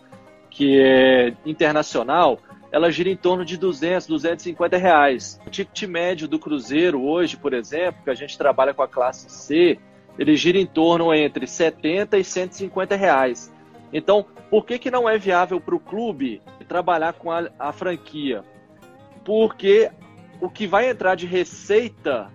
que 0.49 0.81
é 0.81 1.33
internacional, 1.45 2.39
ela 2.71 2.91
gira 2.91 3.09
em 3.09 3.15
torno 3.15 3.43
de 3.43 3.57
200, 3.57 4.07
250 4.07 4.77
reais. 4.77 5.39
O 5.45 5.49
ticket 5.49 5.83
médio 5.89 6.27
do 6.27 6.37
Cruzeiro 6.37 7.03
hoje, 7.03 7.35
por 7.35 7.53
exemplo, 7.53 8.03
que 8.03 8.09
a 8.09 8.15
gente 8.15 8.37
trabalha 8.37 8.73
com 8.73 8.83
a 8.83 8.87
classe 8.87 9.29
C, 9.29 9.79
ele 10.17 10.35
gira 10.35 10.57
em 10.57 10.65
torno 10.65 11.13
entre 11.13 11.47
70 11.47 12.17
e 12.17 12.23
150 12.23 12.95
reais. 12.95 13.51
Então, 13.91 14.25
por 14.49 14.65
que, 14.65 14.77
que 14.77 14.91
não 14.91 15.09
é 15.09 15.17
viável 15.17 15.59
para 15.59 15.75
o 15.75 15.79
clube 15.79 16.41
trabalhar 16.67 17.13
com 17.13 17.31
a, 17.31 17.49
a 17.57 17.71
franquia? 17.71 18.43
Porque 19.25 19.89
o 20.39 20.49
que 20.49 20.67
vai 20.67 20.89
entrar 20.89 21.15
de 21.15 21.25
receita 21.25 22.31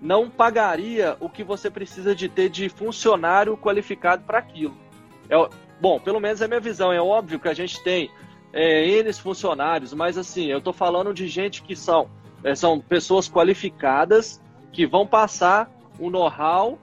não 0.00 0.28
pagaria 0.28 1.16
o 1.18 1.28
que 1.28 1.42
você 1.42 1.70
precisa 1.70 2.14
de 2.14 2.28
ter 2.28 2.48
de 2.48 2.68
funcionário 2.68 3.56
qualificado 3.56 4.22
para 4.24 4.38
aquilo. 4.38 4.76
É, 5.28 5.48
bom, 5.80 5.98
pelo 5.98 6.20
menos 6.20 6.40
é 6.40 6.44
a 6.44 6.48
minha 6.48 6.60
visão. 6.60 6.92
É 6.92 7.00
óbvio 7.00 7.40
que 7.40 7.48
a 7.48 7.54
gente 7.54 7.82
tem 7.82 8.10
é, 8.52 8.86
eles 8.86 9.18
funcionários, 9.18 9.92
mas 9.92 10.16
assim, 10.16 10.46
eu 10.46 10.58
estou 10.58 10.72
falando 10.72 11.12
de 11.12 11.28
gente 11.28 11.62
que 11.62 11.76
são, 11.76 12.08
é, 12.42 12.54
são 12.54 12.80
pessoas 12.80 13.28
qualificadas 13.28 14.40
que 14.72 14.86
vão 14.86 15.06
passar 15.06 15.70
um 16.00 16.10
know-how, 16.10 16.78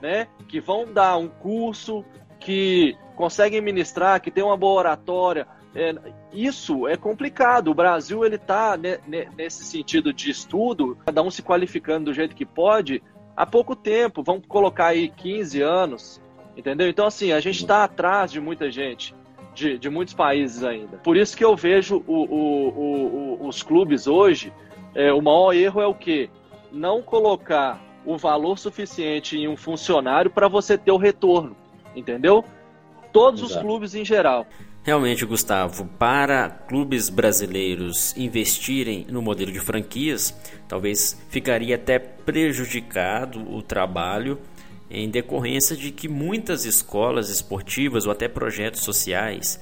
né, 0.00 0.28
que 0.48 0.60
vão 0.60 0.92
dar 0.92 1.16
um 1.16 1.28
curso, 1.28 2.04
que 2.38 2.96
conseguem 3.14 3.60
ministrar, 3.60 4.20
que 4.20 4.30
tem 4.30 4.44
uma 4.44 4.56
boa 4.56 4.78
oratória. 4.78 5.46
É, 5.74 5.94
isso 6.32 6.86
é 6.86 6.96
complicado. 6.96 7.68
O 7.68 7.74
Brasil 7.74 8.24
ele 8.24 8.36
está 8.36 8.76
nesse 9.36 9.64
sentido 9.64 10.12
de 10.12 10.30
estudo, 10.30 10.96
cada 11.04 11.22
um 11.22 11.30
se 11.30 11.42
qualificando 11.42 12.06
do 12.06 12.14
jeito 12.14 12.36
que 12.36 12.46
pode, 12.46 13.02
há 13.36 13.46
pouco 13.46 13.74
tempo. 13.74 14.22
Vamos 14.22 14.46
colocar 14.46 14.88
aí 14.88 15.08
15 15.08 15.60
anos, 15.62 16.20
entendeu? 16.56 16.88
Então, 16.88 17.06
assim, 17.06 17.32
a 17.32 17.40
gente 17.40 17.60
está 17.60 17.84
atrás 17.84 18.30
de 18.30 18.40
muita 18.40 18.70
gente. 18.70 19.14
De, 19.56 19.78
de, 19.78 19.88
muitos 19.88 20.12
países 20.12 20.62
ainda. 20.62 20.98
Por 20.98 21.16
isso 21.16 21.34
que 21.34 21.42
eu 21.42 21.56
vejo 21.56 22.04
o, 22.06 22.24
o, 22.24 23.38
o, 23.40 23.48
os 23.48 23.62
clubes 23.62 24.06
hoje, 24.06 24.52
é, 24.94 25.10
o 25.12 25.22
maior 25.22 25.54
erro 25.54 25.80
é 25.80 25.86
o 25.86 25.94
quê? 25.94 26.28
Não 26.70 27.00
colocar 27.00 27.82
o 28.04 28.18
valor 28.18 28.58
suficiente 28.58 29.38
em 29.38 29.48
um 29.48 29.56
funcionário 29.56 30.30
para 30.30 30.46
você 30.46 30.76
ter 30.76 30.92
o 30.92 30.98
retorno, 30.98 31.56
entendeu? 31.94 32.44
todos 33.16 33.40
Exato. 33.40 33.56
os 33.56 33.62
clubes 33.62 33.94
em 33.94 34.04
geral. 34.04 34.46
Realmente, 34.84 35.24
Gustavo, 35.24 35.86
para 35.98 36.50
clubes 36.50 37.08
brasileiros 37.08 38.14
investirem 38.14 39.06
no 39.08 39.22
modelo 39.22 39.50
de 39.50 39.58
franquias, 39.58 40.38
talvez 40.68 41.18
ficaria 41.30 41.76
até 41.76 41.98
prejudicado 41.98 43.40
o 43.50 43.62
trabalho 43.62 44.38
em 44.90 45.10
decorrência 45.10 45.76
de 45.76 45.90
que 45.90 46.08
muitas 46.08 46.64
escolas 46.64 47.28
esportivas 47.28 48.06
ou 48.06 48.12
até 48.12 48.28
projetos 48.28 48.82
sociais, 48.82 49.60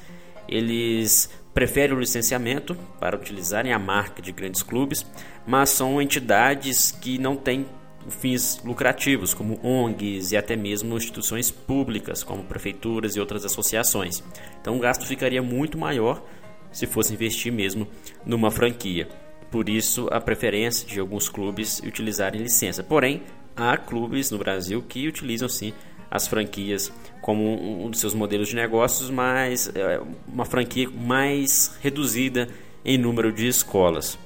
eles 0.49 1.31
preferem 1.53 1.97
o 1.97 2.01
licenciamento 2.01 2.75
para 2.99 3.17
utilizarem 3.17 3.73
a 3.73 3.79
marca 3.79 4.21
de 4.21 4.33
grandes 4.33 4.63
clubes, 4.63 5.07
mas 5.47 5.71
são 5.71 6.03
entidades 6.03 6.91
que 6.91 7.17
não 7.17 7.37
têm 7.37 7.67
fins 8.11 8.61
lucrativos, 8.63 9.33
como 9.33 9.59
ONGs 9.63 10.33
e 10.33 10.37
até 10.37 10.57
mesmo 10.57 10.97
instituições 10.97 11.51
públicas, 11.51 12.23
como 12.23 12.45
prefeituras 12.45 13.17
e 13.17 13.21
outras 13.21 13.45
associações. 13.45 14.23
Então 14.61 14.77
o 14.77 14.81
gasto 14.81 15.07
ficaria 15.07 15.43
muito 15.43 15.79
maior 15.79 16.23
se 16.71 16.87
fosse 16.87 17.15
investir 17.15 17.53
mesmo 17.53 17.87
numa 18.27 18.51
franquia. 18.51 19.09
Por 19.51 19.69
isso, 19.69 20.09
a 20.11 20.21
preferência 20.21 20.87
de 20.87 20.99
alguns 20.99 21.29
clubes 21.29 21.79
utilizarem 21.79 22.43
licença. 22.43 22.83
Porém, 22.83 23.23
há 23.57 23.77
clubes 23.77 24.31
no 24.31 24.39
Brasil 24.39 24.83
que 24.83 25.07
utilizam 25.07 25.49
sim 25.49 25.73
as 26.11 26.27
franquias 26.27 26.93
como 27.21 27.85
um 27.85 27.91
dos 27.91 28.01
seus 28.01 28.15
modelos 28.15 28.49
de 28.49 28.55
negócios, 28.55 29.11
mas 29.11 29.71
é 29.75 30.01
uma 30.29 30.45
franquia 30.45 30.89
mais 30.91 31.77
reduzida 31.81 32.49
em 32.85 32.99
número 32.99 33.33
de 33.33 33.49
escolas. 33.49 34.19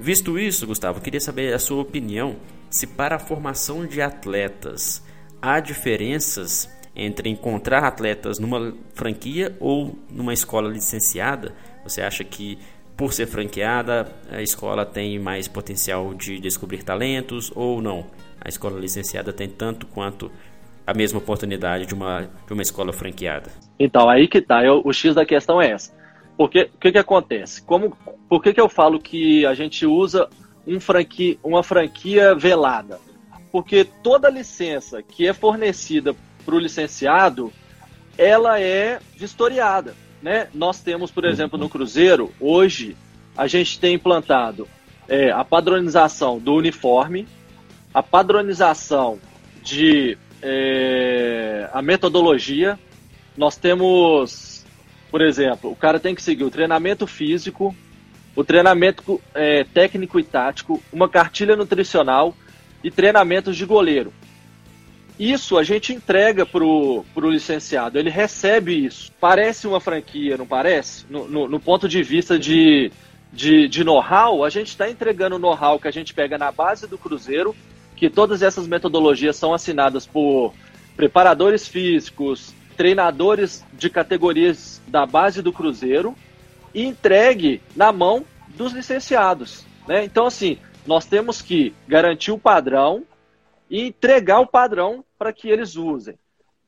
Visto 0.00 0.38
isso, 0.38 0.66
Gustavo, 0.66 1.00
queria 1.00 1.20
saber 1.20 1.52
a 1.52 1.58
sua 1.58 1.82
opinião 1.82 2.36
se 2.70 2.86
para 2.86 3.16
a 3.16 3.18
formação 3.18 3.86
de 3.86 4.00
atletas 4.00 5.02
há 5.40 5.60
diferenças 5.60 6.70
entre 6.94 7.28
encontrar 7.28 7.84
atletas 7.84 8.38
numa 8.38 8.74
franquia 8.94 9.56
ou 9.60 9.96
numa 10.10 10.34
escola 10.34 10.68
licenciada, 10.68 11.54
você 11.84 12.02
acha 12.02 12.24
que 12.24 12.58
por 12.96 13.12
ser 13.12 13.26
franqueada 13.26 14.12
a 14.28 14.42
escola 14.42 14.84
tem 14.84 15.18
mais 15.18 15.46
potencial 15.46 16.12
de 16.12 16.40
descobrir 16.40 16.82
talentos 16.82 17.52
ou 17.54 17.80
não? 17.80 18.06
A 18.40 18.48
escola 18.48 18.78
licenciada 18.78 19.32
tem 19.32 19.48
tanto 19.48 19.86
quanto 19.86 20.30
a 20.86 20.94
mesma 20.94 21.18
oportunidade 21.18 21.86
de 21.86 21.94
uma, 21.94 22.30
de 22.46 22.52
uma 22.52 22.62
escola 22.62 22.92
franqueada? 22.92 23.50
Então, 23.78 24.08
aí 24.08 24.26
que 24.26 24.40
tá. 24.40 24.64
Eu, 24.64 24.80
o 24.84 24.92
X 24.92 25.14
da 25.14 25.26
questão 25.26 25.60
é 25.60 25.70
essa. 25.70 25.92
Porque 26.36 26.70
o 26.74 26.78
que, 26.78 26.92
que 26.92 26.98
acontece? 26.98 27.62
Como, 27.62 27.96
por 28.28 28.42
que, 28.42 28.54
que 28.54 28.60
eu 28.60 28.68
falo 28.68 29.00
que 29.00 29.44
a 29.44 29.54
gente 29.54 29.84
usa 29.84 30.28
um 30.66 30.80
franquia, 30.80 31.36
uma 31.42 31.62
franquia 31.62 32.34
velada? 32.34 32.98
Porque 33.50 33.84
toda 33.84 34.30
licença 34.30 35.02
que 35.02 35.26
é 35.26 35.32
fornecida 35.32 36.14
para 36.44 36.54
o 36.54 36.58
licenciado, 36.58 37.52
ela 38.16 38.60
é 38.60 39.00
vistoriada. 39.16 39.94
Né? 40.22 40.48
Nós 40.54 40.80
temos, 40.80 41.10
por 41.10 41.24
exemplo, 41.24 41.58
no 41.58 41.68
Cruzeiro, 41.68 42.32
hoje, 42.40 42.96
a 43.36 43.46
gente 43.46 43.78
tem 43.78 43.94
implantado 43.94 44.66
é, 45.08 45.30
a 45.30 45.44
padronização 45.44 46.38
do 46.38 46.54
uniforme, 46.54 47.26
a 47.98 48.02
padronização 48.02 49.18
de 49.60 50.16
é, 50.40 51.68
a 51.72 51.82
metodologia. 51.82 52.78
Nós 53.36 53.56
temos, 53.56 54.64
por 55.10 55.20
exemplo, 55.20 55.72
o 55.72 55.74
cara 55.74 55.98
tem 55.98 56.14
que 56.14 56.22
seguir 56.22 56.44
o 56.44 56.50
treinamento 56.50 57.08
físico, 57.08 57.74
o 58.36 58.44
treinamento 58.44 59.20
é, 59.34 59.64
técnico 59.64 60.20
e 60.20 60.22
tático, 60.22 60.80
uma 60.92 61.08
cartilha 61.08 61.56
nutricional 61.56 62.36
e 62.84 62.88
treinamentos 62.88 63.56
de 63.56 63.66
goleiro. 63.66 64.12
Isso 65.18 65.58
a 65.58 65.64
gente 65.64 65.92
entrega 65.92 66.46
para 66.46 66.62
o 66.62 67.04
licenciado, 67.16 67.98
ele 67.98 68.10
recebe 68.10 68.86
isso. 68.86 69.10
Parece 69.20 69.66
uma 69.66 69.80
franquia, 69.80 70.36
não 70.36 70.46
parece? 70.46 71.04
No, 71.10 71.26
no, 71.26 71.48
no 71.48 71.58
ponto 71.58 71.88
de 71.88 72.00
vista 72.04 72.38
de, 72.38 72.92
de, 73.32 73.66
de 73.66 73.82
know-how, 73.82 74.44
a 74.44 74.50
gente 74.50 74.68
está 74.68 74.88
entregando 74.88 75.34
o 75.34 75.38
know-how 75.40 75.80
que 75.80 75.88
a 75.88 75.90
gente 75.92 76.14
pega 76.14 76.38
na 76.38 76.52
base 76.52 76.86
do 76.86 76.96
Cruzeiro, 76.96 77.56
que 77.98 78.08
todas 78.08 78.42
essas 78.42 78.68
metodologias 78.68 79.36
são 79.36 79.52
assinadas 79.52 80.06
por 80.06 80.54
preparadores 80.96 81.66
físicos, 81.66 82.54
treinadores 82.76 83.64
de 83.72 83.90
categorias 83.90 84.80
da 84.86 85.04
base 85.04 85.42
do 85.42 85.52
Cruzeiro, 85.52 86.14
e 86.72 86.84
entregue 86.84 87.60
na 87.74 87.90
mão 87.90 88.24
dos 88.48 88.72
licenciados. 88.72 89.66
Né? 89.86 90.04
Então, 90.04 90.26
assim, 90.26 90.58
nós 90.86 91.06
temos 91.06 91.42
que 91.42 91.74
garantir 91.88 92.30
o 92.30 92.38
padrão 92.38 93.04
e 93.68 93.82
entregar 93.82 94.38
o 94.38 94.46
padrão 94.46 95.04
para 95.18 95.32
que 95.32 95.48
eles 95.48 95.74
usem. 95.74 96.16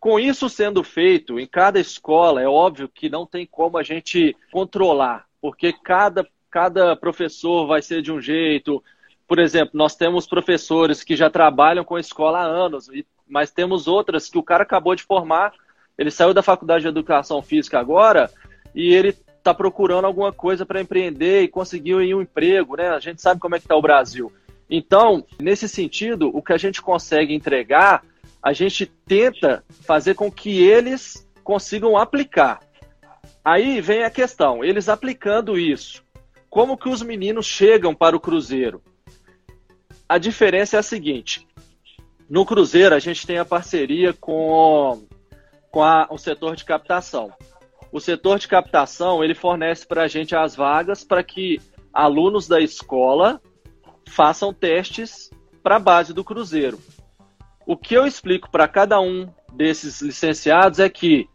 Com 0.00 0.18
isso 0.18 0.48
sendo 0.48 0.82
feito 0.82 1.38
em 1.38 1.46
cada 1.46 1.78
escola, 1.78 2.42
é 2.42 2.48
óbvio 2.48 2.88
que 2.88 3.08
não 3.08 3.24
tem 3.24 3.46
como 3.46 3.78
a 3.78 3.82
gente 3.82 4.34
controlar, 4.50 5.26
porque 5.40 5.72
cada, 5.72 6.26
cada 6.50 6.96
professor 6.96 7.66
vai 7.66 7.82
ser 7.82 8.02
de 8.02 8.10
um 8.10 8.20
jeito, 8.20 8.82
por 9.30 9.38
exemplo, 9.38 9.70
nós 9.74 9.94
temos 9.94 10.26
professores 10.26 11.04
que 11.04 11.14
já 11.14 11.30
trabalham 11.30 11.84
com 11.84 11.94
a 11.94 12.00
escola 12.00 12.40
há 12.40 12.44
anos, 12.44 12.90
mas 13.28 13.52
temos 13.52 13.86
outras 13.86 14.28
que 14.28 14.36
o 14.36 14.42
cara 14.42 14.64
acabou 14.64 14.92
de 14.96 15.04
formar, 15.04 15.52
ele 15.96 16.10
saiu 16.10 16.34
da 16.34 16.42
faculdade 16.42 16.82
de 16.82 16.88
educação 16.88 17.40
física 17.40 17.78
agora 17.78 18.28
e 18.74 18.92
ele 18.92 19.10
está 19.38 19.54
procurando 19.54 20.04
alguma 20.04 20.32
coisa 20.32 20.66
para 20.66 20.80
empreender 20.80 21.42
e 21.42 21.48
conseguiu 21.48 21.98
um 21.98 22.22
emprego, 22.22 22.76
né? 22.76 22.88
A 22.88 22.98
gente 22.98 23.22
sabe 23.22 23.38
como 23.38 23.54
é 23.54 23.60
que 23.60 23.66
está 23.66 23.76
o 23.76 23.80
Brasil. 23.80 24.32
Então, 24.68 25.24
nesse 25.40 25.68
sentido, 25.68 26.36
o 26.36 26.42
que 26.42 26.52
a 26.52 26.58
gente 26.58 26.82
consegue 26.82 27.32
entregar, 27.32 28.02
a 28.42 28.52
gente 28.52 28.84
tenta 28.84 29.62
fazer 29.86 30.14
com 30.14 30.28
que 30.28 30.60
eles 30.60 31.24
consigam 31.44 31.96
aplicar. 31.96 32.58
Aí 33.44 33.80
vem 33.80 34.02
a 34.02 34.10
questão, 34.10 34.64
eles 34.64 34.88
aplicando 34.88 35.56
isso, 35.56 36.02
como 36.48 36.76
que 36.76 36.88
os 36.88 37.00
meninos 37.00 37.46
chegam 37.46 37.94
para 37.94 38.16
o 38.16 38.20
Cruzeiro? 38.20 38.82
A 40.10 40.18
diferença 40.18 40.74
é 40.76 40.80
a 40.80 40.82
seguinte: 40.82 41.46
no 42.28 42.44
Cruzeiro 42.44 42.96
a 42.96 42.98
gente 42.98 43.24
tem 43.24 43.38
a 43.38 43.44
parceria 43.44 44.12
com, 44.12 45.06
com 45.70 45.84
a, 45.84 46.08
o 46.10 46.18
setor 46.18 46.56
de 46.56 46.64
captação. 46.64 47.32
O 47.92 48.00
setor 48.00 48.40
de 48.40 48.48
captação 48.48 49.22
ele 49.22 49.36
fornece 49.36 49.86
para 49.86 50.02
a 50.02 50.08
gente 50.08 50.34
as 50.34 50.56
vagas 50.56 51.04
para 51.04 51.22
que 51.22 51.60
alunos 51.92 52.48
da 52.48 52.60
escola 52.60 53.40
façam 54.08 54.52
testes 54.52 55.30
para 55.62 55.76
a 55.76 55.78
base 55.80 56.12
do 56.12 56.24
Cruzeiro. 56.24 56.80
O 57.64 57.76
que 57.76 57.94
eu 57.94 58.04
explico 58.04 58.50
para 58.50 58.66
cada 58.66 59.00
um 59.00 59.32
desses 59.52 60.02
licenciados 60.02 60.80
é 60.80 60.88
que 60.88 61.28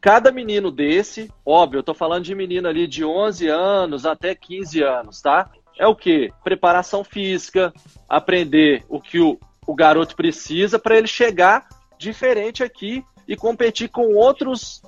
cada 0.00 0.30
menino 0.30 0.70
desse, 0.70 1.28
óbvio, 1.44 1.78
eu 1.78 1.80
estou 1.80 1.94
falando 1.94 2.22
de 2.22 2.36
menino 2.36 2.68
ali 2.68 2.86
de 2.86 3.04
11 3.04 3.48
anos 3.48 4.06
até 4.06 4.32
15 4.32 4.80
anos, 4.80 5.20
tá? 5.20 5.50
É 5.78 5.86
o 5.86 5.94
que? 5.94 6.32
Preparação 6.42 7.02
física, 7.02 7.72
aprender 8.08 8.84
o 8.88 9.00
que 9.00 9.20
o, 9.20 9.38
o 9.66 9.74
garoto 9.74 10.14
precisa 10.14 10.78
para 10.78 10.96
ele 10.96 11.06
chegar 11.06 11.66
diferente 11.98 12.62
aqui 12.62 13.04
e 13.26 13.36
competir 13.36 13.88
com 13.88 14.14
outros 14.14 14.82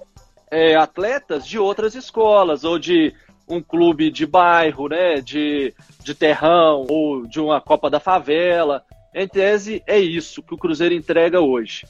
é, 0.51 0.77
atletas 0.77 1.47
de 1.47 1.59
outras 1.59 1.95
escolas 1.95 2.65
ou 2.65 2.79
de 2.79 3.15
um 3.49 3.63
clube 3.63 4.11
de 4.11 4.27
bairro, 4.27 4.89
né, 4.89 5.21
de, 5.21 5.73
de 6.03 6.15
terrão 6.15 6.85
ou 6.89 7.27
de 7.27 7.41
uma 7.41 7.61
Copa 7.61 7.89
da 7.89 8.01
Favela. 8.01 8.83
Em 9.15 9.27
tese, 9.27 9.83
é 9.87 9.99
isso 9.99 10.43
que 10.43 10.55
o 10.55 10.59
Cruzeiro 10.59 10.95
entrega 10.95 11.41
hoje. 11.41 11.87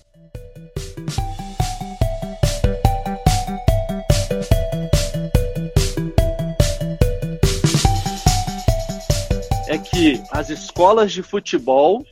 Que 9.90 10.22
as 10.30 10.50
escolas 10.50 11.12
de 11.12 11.22
futebol 11.22 12.04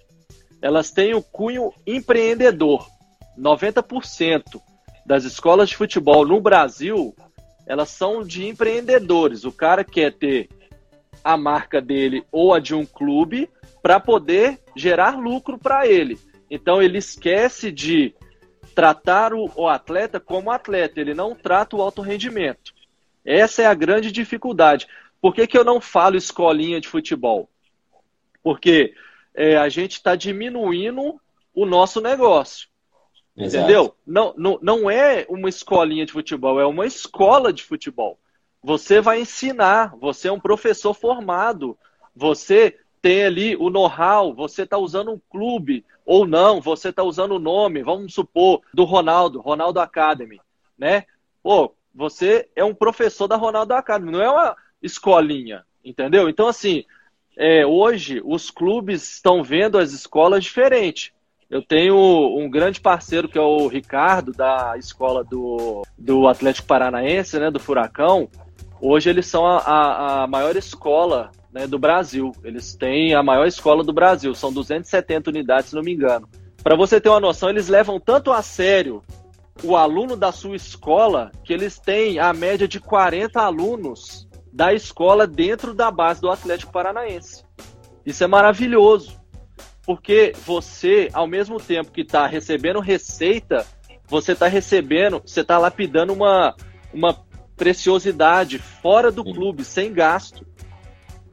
elas 0.60 0.90
têm 0.90 1.14
o 1.14 1.22
cunho 1.22 1.72
empreendedor. 1.86 2.88
90% 3.38 4.60
das 5.04 5.24
escolas 5.24 5.68
de 5.68 5.76
futebol 5.76 6.26
no 6.26 6.40
Brasil 6.40 7.14
elas 7.66 7.90
são 7.90 8.22
de 8.22 8.46
empreendedores. 8.46 9.44
O 9.44 9.52
cara 9.52 9.84
quer 9.84 10.12
ter 10.12 10.48
a 11.22 11.36
marca 11.36 11.80
dele 11.80 12.24
ou 12.30 12.52
a 12.52 12.60
de 12.60 12.74
um 12.74 12.84
clube 12.84 13.48
para 13.82 13.98
poder 13.98 14.58
gerar 14.76 15.18
lucro 15.18 15.58
para 15.58 15.86
ele. 15.86 16.18
Então 16.50 16.82
ele 16.82 16.98
esquece 16.98 17.72
de 17.72 18.14
tratar 18.74 19.32
o, 19.32 19.50
o, 19.54 19.68
atleta 19.68 20.18
como 20.18 20.50
atleta, 20.50 21.00
ele 21.00 21.14
não 21.14 21.34
trata 21.34 21.76
o 21.76 21.82
alto 21.82 22.02
rendimento. 22.02 22.72
Essa 23.24 23.62
é 23.62 23.66
a 23.66 23.74
grande 23.74 24.10
dificuldade. 24.10 24.86
Por 25.20 25.34
que, 25.34 25.46
que 25.46 25.56
eu 25.56 25.64
não 25.64 25.80
falo 25.80 26.16
escolinha 26.16 26.80
de 26.80 26.88
futebol? 26.88 27.48
Porque 28.44 28.94
é, 29.34 29.56
a 29.56 29.68
gente 29.70 29.92
está 29.92 30.14
diminuindo 30.14 31.18
o 31.54 31.64
nosso 31.64 32.00
negócio. 32.00 32.68
Exato. 33.36 33.64
Entendeu? 33.64 33.96
Não, 34.06 34.34
não, 34.36 34.58
não 34.62 34.90
é 34.90 35.26
uma 35.28 35.48
escolinha 35.48 36.06
de 36.06 36.12
futebol, 36.12 36.60
é 36.60 36.66
uma 36.66 36.86
escola 36.86 37.52
de 37.52 37.64
futebol. 37.64 38.18
Você 38.62 39.00
vai 39.00 39.20
ensinar, 39.20 39.96
você 39.96 40.28
é 40.28 40.32
um 40.32 40.38
professor 40.38 40.94
formado, 40.94 41.76
você 42.14 42.78
tem 43.02 43.24
ali 43.24 43.56
o 43.56 43.68
know-how, 43.68 44.34
você 44.34 44.62
está 44.62 44.78
usando 44.78 45.10
um 45.10 45.20
clube 45.28 45.84
ou 46.06 46.26
não, 46.26 46.60
você 46.60 46.90
está 46.90 47.02
usando 47.02 47.32
o 47.32 47.40
nome, 47.40 47.82
vamos 47.82 48.14
supor, 48.14 48.62
do 48.72 48.84
Ronaldo, 48.84 49.40
Ronaldo 49.40 49.80
Academy, 49.80 50.40
né? 50.78 51.04
Pô, 51.42 51.74
você 51.94 52.48
é 52.54 52.64
um 52.64 52.74
professor 52.74 53.26
da 53.26 53.36
Ronaldo 53.36 53.74
Academy, 53.74 54.12
não 54.12 54.22
é 54.22 54.30
uma 54.30 54.56
escolinha, 54.82 55.64
entendeu? 55.84 56.28
Então, 56.28 56.46
assim, 56.46 56.84
é, 57.36 57.66
hoje 57.66 58.20
os 58.24 58.50
clubes 58.50 59.02
estão 59.14 59.42
vendo 59.42 59.78
as 59.78 59.92
escolas 59.92 60.44
diferente. 60.44 61.12
Eu 61.50 61.62
tenho 61.62 61.96
um 61.96 62.48
grande 62.50 62.80
parceiro 62.80 63.28
que 63.28 63.38
é 63.38 63.40
o 63.40 63.68
Ricardo, 63.68 64.32
da 64.32 64.74
escola 64.76 65.22
do, 65.22 65.82
do 65.96 66.26
Atlético 66.26 66.66
Paranaense, 66.66 67.38
né, 67.38 67.50
do 67.50 67.60
Furacão. 67.60 68.28
Hoje 68.80 69.10
eles 69.10 69.26
são 69.26 69.46
a, 69.46 70.22
a 70.22 70.26
maior 70.26 70.56
escola 70.56 71.30
né, 71.52 71.66
do 71.66 71.78
Brasil. 71.78 72.32
Eles 72.42 72.74
têm 72.74 73.14
a 73.14 73.22
maior 73.22 73.46
escola 73.46 73.84
do 73.84 73.92
Brasil, 73.92 74.34
são 74.34 74.52
270 74.52 75.30
unidades, 75.30 75.70
se 75.70 75.76
não 75.76 75.82
me 75.82 75.92
engano. 75.92 76.28
Para 76.62 76.76
você 76.76 77.00
ter 77.00 77.08
uma 77.08 77.20
noção, 77.20 77.50
eles 77.50 77.68
levam 77.68 78.00
tanto 78.00 78.32
a 78.32 78.42
sério 78.42 79.02
o 79.62 79.76
aluno 79.76 80.16
da 80.16 80.32
sua 80.32 80.56
escola 80.56 81.30
que 81.44 81.52
eles 81.52 81.78
têm 81.78 82.18
a 82.18 82.32
média 82.32 82.66
de 82.66 82.80
40 82.80 83.40
alunos 83.40 84.26
da 84.54 84.72
escola 84.72 85.26
dentro 85.26 85.74
da 85.74 85.90
base 85.90 86.20
do 86.20 86.30
Atlético 86.30 86.70
Paranaense. 86.70 87.44
Isso 88.06 88.22
é 88.22 88.26
maravilhoso, 88.28 89.20
porque 89.84 90.32
você, 90.46 91.08
ao 91.12 91.26
mesmo 91.26 91.58
tempo 91.58 91.90
que 91.90 92.02
está 92.02 92.24
recebendo 92.28 92.78
receita, 92.78 93.66
você 94.06 94.30
está 94.30 94.46
recebendo, 94.46 95.20
você 95.26 95.40
está 95.40 95.58
lapidando 95.58 96.12
uma, 96.12 96.54
uma 96.92 97.18
preciosidade 97.56 98.60
fora 98.60 99.10
do 99.10 99.24
clube, 99.24 99.64
sem 99.64 99.92
gasto. 99.92 100.46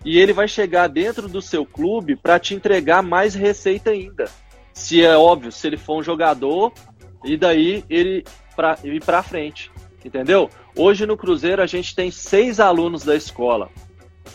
E 0.03 0.17
ele 0.17 0.33
vai 0.33 0.47
chegar 0.47 0.87
dentro 0.87 1.29
do 1.29 1.43
seu 1.43 1.63
clube 1.63 2.15
para 2.15 2.39
te 2.39 2.55
entregar 2.55 3.03
mais 3.03 3.35
receita 3.35 3.91
ainda. 3.91 4.25
Se 4.73 5.05
é 5.05 5.15
óbvio, 5.15 5.51
se 5.51 5.67
ele 5.67 5.77
for 5.77 5.99
um 5.99 6.03
jogador, 6.03 6.73
e 7.23 7.37
daí 7.37 7.85
ele 7.87 8.23
pra, 8.55 8.79
ir 8.83 9.03
para 9.03 9.21
frente. 9.21 9.70
Entendeu? 10.07 10.49
Hoje 10.75 11.05
no 11.05 11.17
Cruzeiro 11.17 11.61
a 11.61 11.67
gente 11.67 11.95
tem 11.95 12.11
seis 12.11 12.59
alunos 12.59 13.03
da 13.03 13.15
escola 13.15 13.69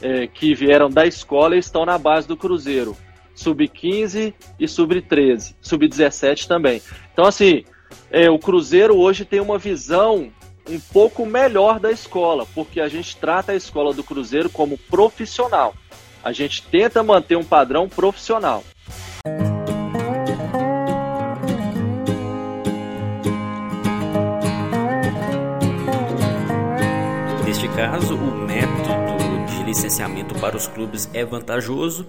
é, 0.00 0.26
que 0.26 0.55
vieram 0.55 0.90
da 0.90 1.07
escola 1.07 1.57
e 1.57 1.59
estão 1.59 1.85
na 1.85 1.98
base 1.98 2.26
do 2.26 2.37
Cruzeiro. 2.37 2.96
Sub-15 3.35 4.33
e 4.59 4.66
sub-13. 4.66 5.55
Sub-17 5.61 6.46
também. 6.46 6.81
Então, 7.12 7.26
assim, 7.26 7.64
é, 8.11 8.31
o 8.31 8.38
Cruzeiro 8.38 8.96
hoje 8.96 9.24
tem 9.24 9.40
uma 9.40 9.59
visão 9.59 10.31
um 10.68 10.81
pouco 10.92 11.24
melhor 11.24 11.79
da 11.79 11.92
escola, 11.92 12.46
porque 12.55 12.81
a 12.81 12.88
gente 12.88 13.16
trata 13.16 13.52
a 13.52 13.57
escola 13.57 13.92
do 13.92 14.02
Cruzeiro 14.02 14.50
como 14.50 14.79
profissional. 14.79 15.74
A 16.24 16.33
gente 16.33 16.62
tenta 16.62 17.02
manter 17.02 17.37
um 17.37 17.44
padrão 17.44 17.88
profissional. 17.88 18.64
Caso, 27.76 28.14
o 28.14 28.34
método 28.46 29.46
de 29.50 29.62
licenciamento 29.62 30.34
para 30.36 30.56
os 30.56 30.66
clubes 30.66 31.10
é 31.12 31.22
vantajoso, 31.26 32.06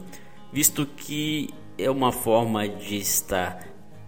visto 0.50 0.86
que 0.86 1.50
é 1.78 1.92
uma 1.92 2.14
forma 2.14 2.70
de 2.70 2.96
estar 2.96 3.68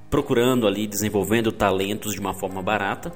procurando 0.10 0.66
ali, 0.66 0.88
desenvolvendo 0.88 1.52
talentos 1.52 2.14
de 2.14 2.20
uma 2.22 2.34
forma 2.34 2.64
barata 2.64 3.12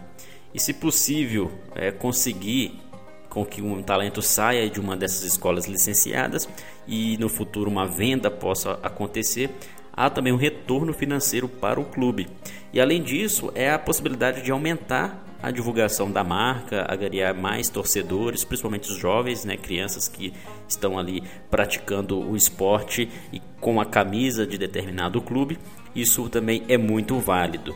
e, 0.53 0.59
se 0.59 0.73
possível, 0.73 1.49
é, 1.73 1.89
conseguir 1.89 2.81
com 3.29 3.45
que 3.45 3.61
um 3.61 3.81
talento 3.81 4.21
saia 4.21 4.69
de 4.69 4.77
uma 4.77 4.97
dessas 4.97 5.23
escolas 5.23 5.65
licenciadas 5.65 6.49
e 6.85 7.17
no 7.19 7.29
futuro 7.29 7.71
uma 7.71 7.87
venda 7.87 8.29
possa 8.29 8.77
acontecer, 8.83 9.51
há 9.93 10.09
também 10.09 10.33
um 10.33 10.37
retorno 10.37 10.93
financeiro 10.93 11.47
para 11.47 11.79
o 11.79 11.85
clube. 11.85 12.27
E 12.73 12.81
além 12.81 13.01
disso, 13.01 13.53
é 13.55 13.71
a 13.71 13.79
possibilidade 13.79 14.41
de 14.41 14.51
aumentar 14.51 15.32
a 15.43 15.51
divulgação 15.51 16.09
da 16.09 16.23
marca, 16.23 16.85
agariar 16.87 17.35
mais 17.35 17.67
torcedores, 17.67 18.45
principalmente 18.45 18.89
os 18.89 18.97
jovens, 18.97 19.43
né, 19.43 19.57
crianças 19.57 20.07
que 20.07 20.33
estão 20.69 20.97
ali 20.97 21.21
praticando 21.51 22.17
o 22.17 22.33
esporte 22.33 23.09
e 23.33 23.41
com 23.59 23.81
a 23.81 23.85
camisa 23.85 24.47
de 24.47 24.57
determinado 24.57 25.21
clube. 25.21 25.59
Isso 25.93 26.29
também 26.29 26.63
é 26.69 26.77
muito 26.77 27.19
válido. 27.19 27.75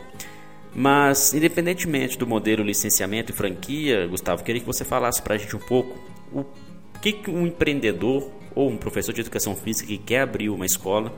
Mas, 0.74 1.34
independentemente 1.34 2.16
do 2.16 2.26
modelo 2.26 2.64
licenciamento 2.64 3.32
e 3.32 3.34
franquia, 3.34 4.06
Gustavo, 4.06 4.42
queria 4.42 4.62
que 4.62 4.66
você 4.66 4.82
falasse 4.82 5.20
para 5.20 5.34
a 5.34 5.38
gente 5.38 5.54
um 5.54 5.60
pouco 5.60 5.98
o 6.32 6.46
que 7.02 7.30
um 7.30 7.46
empreendedor 7.46 8.30
ou 8.54 8.70
um 8.70 8.78
professor 8.78 9.12
de 9.12 9.20
educação 9.20 9.54
física 9.54 9.88
que 9.88 9.98
quer 9.98 10.22
abrir 10.22 10.48
uma 10.48 10.64
escola 10.64 11.14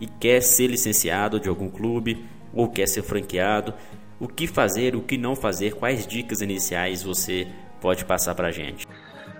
e 0.00 0.08
quer 0.08 0.42
ser 0.42 0.66
licenciado 0.66 1.38
de 1.38 1.48
algum 1.48 1.70
clube 1.70 2.26
ou 2.52 2.68
quer 2.68 2.88
ser 2.88 3.02
franqueado, 3.02 3.72
o 4.22 4.28
que 4.28 4.46
fazer, 4.46 4.94
o 4.94 5.02
que 5.02 5.18
não 5.18 5.34
fazer, 5.34 5.74
quais 5.74 6.06
dicas 6.06 6.40
iniciais 6.40 7.02
você 7.02 7.48
pode 7.80 8.04
passar 8.04 8.36
para 8.36 8.46
a 8.46 8.50
gente? 8.52 8.86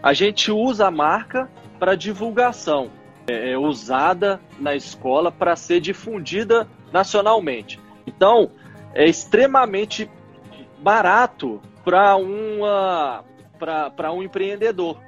A 0.02 0.12
gente 0.12 0.50
usa 0.50 0.88
a 0.88 0.90
marca 0.90 1.48
para 1.78 1.94
divulgação. 1.94 2.90
é, 3.28 3.52
é 3.52 3.58
usada 3.58 4.40
na 4.58 4.74
escola 4.74 5.30
para 5.30 5.54
ser 5.54 5.78
difundida 5.78 6.66
nacionalmente. 6.92 7.78
Então, 8.04 8.50
é 8.92 9.06
extremamente 9.06 10.10
barato 10.80 11.62
para 11.84 12.16
uma 12.16 13.24
para 13.94 14.12
um 14.12 14.20
empreendedor 14.20 15.00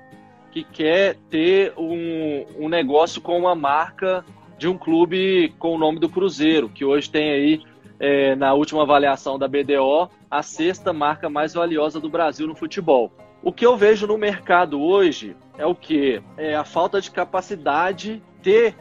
que 0.52 0.62
quer 0.62 1.16
ter 1.28 1.72
um, 1.76 2.46
um 2.60 2.68
negócio 2.68 3.20
com 3.20 3.36
uma 3.36 3.56
marca 3.56 4.24
de 4.56 4.68
um 4.68 4.78
clube 4.78 5.52
com 5.58 5.74
o 5.74 5.78
nome 5.78 5.98
do 5.98 6.08
Cruzeiro, 6.08 6.68
que 6.68 6.84
hoje 6.84 7.10
tem 7.10 7.32
aí, 7.32 7.60
é, 8.04 8.36
na 8.36 8.52
última 8.52 8.82
avaliação 8.82 9.38
da 9.38 9.48
BDO, 9.48 10.10
a 10.30 10.42
sexta 10.42 10.92
marca 10.92 11.30
mais 11.30 11.54
valiosa 11.54 11.98
do 11.98 12.10
Brasil 12.10 12.46
no 12.46 12.54
futebol. 12.54 13.10
O 13.42 13.50
que 13.50 13.64
eu 13.64 13.78
vejo 13.78 14.06
no 14.06 14.18
mercado 14.18 14.78
hoje 14.78 15.34
é 15.56 15.64
o 15.64 15.74
que? 15.74 16.22
É 16.36 16.54
a 16.54 16.64
falta 16.64 17.00
de 17.00 17.10
capacidade 17.10 18.22
de 18.42 18.74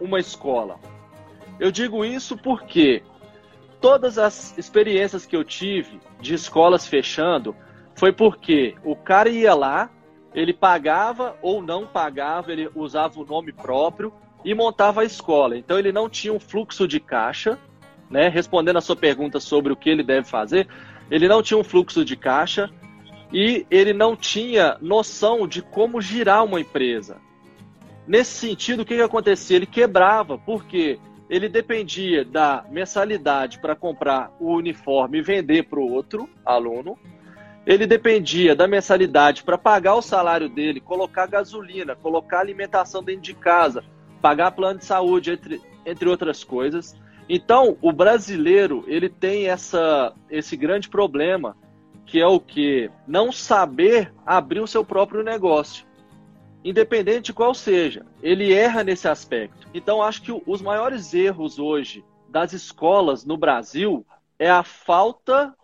uma 0.00 0.18
escola. 0.18 0.80
Eu 1.60 1.70
digo 1.70 2.04
isso 2.04 2.36
porque 2.36 3.04
todas 3.80 4.18
as 4.18 4.58
experiências 4.58 5.24
que 5.24 5.36
eu 5.36 5.44
tive 5.44 6.00
de 6.20 6.34
escolas 6.34 6.84
fechando 6.84 7.54
foi 7.94 8.12
porque 8.12 8.74
o 8.82 8.96
cara 8.96 9.28
ia 9.28 9.54
lá, 9.54 9.88
ele 10.34 10.52
pagava 10.52 11.36
ou 11.40 11.62
não 11.62 11.86
pagava, 11.86 12.50
ele 12.50 12.68
usava 12.74 13.20
o 13.20 13.24
nome 13.24 13.52
próprio 13.52 14.12
e 14.44 14.52
montava 14.52 15.02
a 15.02 15.04
escola. 15.04 15.56
Então 15.56 15.78
ele 15.78 15.92
não 15.92 16.08
tinha 16.08 16.32
um 16.32 16.40
fluxo 16.40 16.88
de 16.88 16.98
caixa, 16.98 17.56
né? 18.10 18.28
Respondendo 18.28 18.76
a 18.76 18.80
sua 18.80 18.96
pergunta 18.96 19.40
sobre 19.40 19.72
o 19.72 19.76
que 19.76 19.90
ele 19.90 20.02
deve 20.02 20.26
fazer, 20.26 20.68
ele 21.10 21.28
não 21.28 21.42
tinha 21.42 21.58
um 21.58 21.64
fluxo 21.64 22.04
de 22.04 22.16
caixa 22.16 22.70
e 23.32 23.66
ele 23.70 23.92
não 23.92 24.16
tinha 24.16 24.76
noção 24.80 25.46
de 25.46 25.62
como 25.62 26.00
girar 26.00 26.44
uma 26.44 26.60
empresa. 26.60 27.16
Nesse 28.06 28.30
sentido, 28.30 28.82
o 28.82 28.84
que, 28.86 28.96
que 28.96 29.02
acontecia? 29.02 29.56
Ele 29.56 29.66
quebrava, 29.66 30.38
porque 30.38 30.98
ele 31.28 31.48
dependia 31.48 32.24
da 32.24 32.64
mensalidade 32.70 33.58
para 33.58 33.76
comprar 33.76 34.32
o 34.40 34.54
uniforme 34.54 35.18
e 35.18 35.22
vender 35.22 35.64
para 35.64 35.78
o 35.78 35.92
outro 35.92 36.28
aluno. 36.44 36.98
Ele 37.66 37.86
dependia 37.86 38.56
da 38.56 38.66
mensalidade 38.66 39.42
para 39.42 39.58
pagar 39.58 39.94
o 39.94 40.00
salário 40.00 40.48
dele, 40.48 40.80
colocar 40.80 41.26
gasolina, 41.26 41.94
colocar 41.94 42.40
alimentação 42.40 43.02
dentro 43.02 43.22
de 43.22 43.34
casa, 43.34 43.84
pagar 44.22 44.52
plano 44.52 44.78
de 44.78 44.86
saúde, 44.86 45.32
entre, 45.32 45.60
entre 45.84 46.08
outras 46.08 46.42
coisas. 46.42 46.96
Então, 47.28 47.76
o 47.82 47.92
brasileiro 47.92 48.84
ele 48.86 49.08
tem 49.08 49.48
essa, 49.48 50.14
esse 50.30 50.56
grande 50.56 50.88
problema, 50.88 51.56
que 52.06 52.20
é 52.20 52.26
o 52.26 52.40
que? 52.40 52.90
Não 53.06 53.30
saber 53.30 54.12
abrir 54.24 54.60
o 54.60 54.66
seu 54.66 54.84
próprio 54.84 55.22
negócio 55.22 55.88
independente 56.64 57.26
de 57.26 57.32
qual 57.32 57.54
seja. 57.54 58.04
Ele 58.22 58.52
erra 58.52 58.84
nesse 58.84 59.08
aspecto. 59.08 59.68
Então, 59.72 60.02
acho 60.02 60.22
que 60.22 60.42
os 60.46 60.60
maiores 60.60 61.14
erros 61.14 61.58
hoje 61.58 62.04
das 62.28 62.52
escolas 62.52 63.24
no 63.24 63.36
Brasil 63.36 64.06
é 64.38 64.50
a 64.50 64.62
falta 64.62 65.54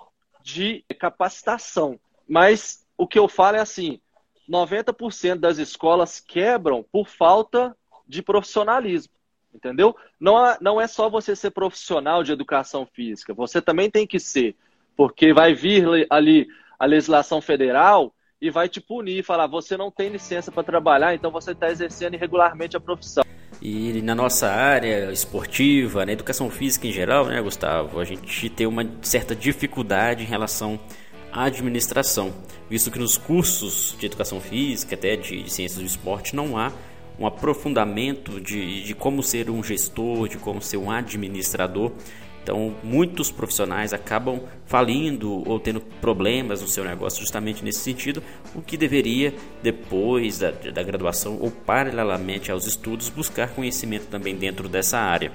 de 0.42 0.84
capacitação. 0.98 1.98
Mas 2.28 2.86
o 2.96 3.06
que 3.06 3.18
eu 3.18 3.28
falo 3.28 3.56
é 3.56 3.60
assim: 3.60 4.00
90% 4.48 5.36
das 5.36 5.58
escolas 5.58 6.20
quebram 6.20 6.84
por 6.90 7.08
falta 7.08 7.76
de 8.06 8.22
profissionalismo. 8.22 9.12
Entendeu? 9.54 9.94
Não 10.18 10.44
é, 10.44 10.58
não 10.60 10.80
é 10.80 10.86
só 10.86 11.08
você 11.08 11.36
ser 11.36 11.50
profissional 11.50 12.24
de 12.24 12.32
educação 12.32 12.84
física, 12.84 13.32
você 13.32 13.62
também 13.62 13.88
tem 13.88 14.06
que 14.06 14.18
ser, 14.18 14.56
porque 14.96 15.32
vai 15.32 15.54
vir 15.54 16.06
ali 16.10 16.48
a 16.78 16.86
legislação 16.86 17.40
federal 17.40 18.12
e 18.40 18.50
vai 18.50 18.68
te 18.68 18.80
punir, 18.80 19.22
falar 19.22 19.46
você 19.46 19.76
não 19.76 19.90
tem 19.90 20.08
licença 20.08 20.50
para 20.50 20.64
trabalhar, 20.64 21.14
então 21.14 21.30
você 21.30 21.52
está 21.52 21.70
exercendo 21.70 22.14
irregularmente 22.14 22.76
a 22.76 22.80
profissão. 22.80 23.24
E 23.62 24.02
na 24.02 24.14
nossa 24.14 24.50
área 24.50 25.10
esportiva, 25.12 26.04
na 26.04 26.12
educação 26.12 26.50
física 26.50 26.86
em 26.86 26.92
geral, 26.92 27.26
né, 27.26 27.40
Gustavo, 27.40 28.00
a 28.00 28.04
gente 28.04 28.50
tem 28.50 28.66
uma 28.66 28.84
certa 29.00 29.34
dificuldade 29.34 30.24
em 30.24 30.26
relação 30.26 30.78
à 31.32 31.44
administração, 31.44 32.34
visto 32.68 32.90
que 32.90 32.98
nos 32.98 33.16
cursos 33.16 33.96
de 33.98 34.04
educação 34.04 34.40
física, 34.40 34.94
até 34.94 35.16
de 35.16 35.48
ciências 35.50 35.78
do 35.78 35.86
esporte, 35.86 36.36
não 36.36 36.58
há 36.58 36.72
um 37.18 37.26
aprofundamento 37.26 38.40
de, 38.40 38.82
de 38.82 38.94
como 38.94 39.22
ser 39.22 39.50
um 39.50 39.62
gestor, 39.62 40.28
de 40.28 40.36
como 40.36 40.60
ser 40.60 40.76
um 40.76 40.90
administrador. 40.90 41.92
Então, 42.42 42.74
muitos 42.82 43.30
profissionais 43.30 43.94
acabam 43.94 44.38
falindo 44.66 45.48
ou 45.48 45.58
tendo 45.58 45.80
problemas 45.80 46.60
no 46.60 46.68
seu 46.68 46.84
negócio 46.84 47.20
justamente 47.20 47.64
nesse 47.64 47.78
sentido, 47.78 48.22
o 48.54 48.60
que 48.60 48.76
deveria, 48.76 49.32
depois 49.62 50.40
da, 50.40 50.50
da 50.50 50.82
graduação 50.82 51.38
ou 51.40 51.50
paralelamente 51.50 52.50
aos 52.50 52.66
estudos, 52.66 53.08
buscar 53.08 53.48
conhecimento 53.48 54.08
também 54.08 54.36
dentro 54.36 54.68
dessa 54.68 54.98
área, 54.98 55.32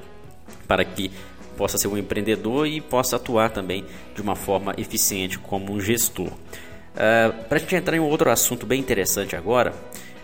para 0.67 0.85
que 0.85 1.09
possa 1.57 1.79
ser 1.79 1.87
um 1.87 1.97
empreendedor 1.97 2.67
e 2.67 2.79
possa 2.79 3.15
atuar 3.15 3.49
também 3.49 3.83
de 4.13 4.21
uma 4.21 4.35
forma 4.35 4.75
eficiente 4.77 5.39
como 5.39 5.73
um 5.73 5.81
gestor. 5.81 6.27
Uh, 6.27 7.43
para 7.47 7.57
a 7.57 7.59
gente 7.59 7.75
entrar 7.75 7.97
em 7.97 7.99
um 7.99 8.07
outro 8.07 8.29
assunto 8.29 8.67
bem 8.67 8.79
interessante 8.79 9.35
agora, 9.35 9.73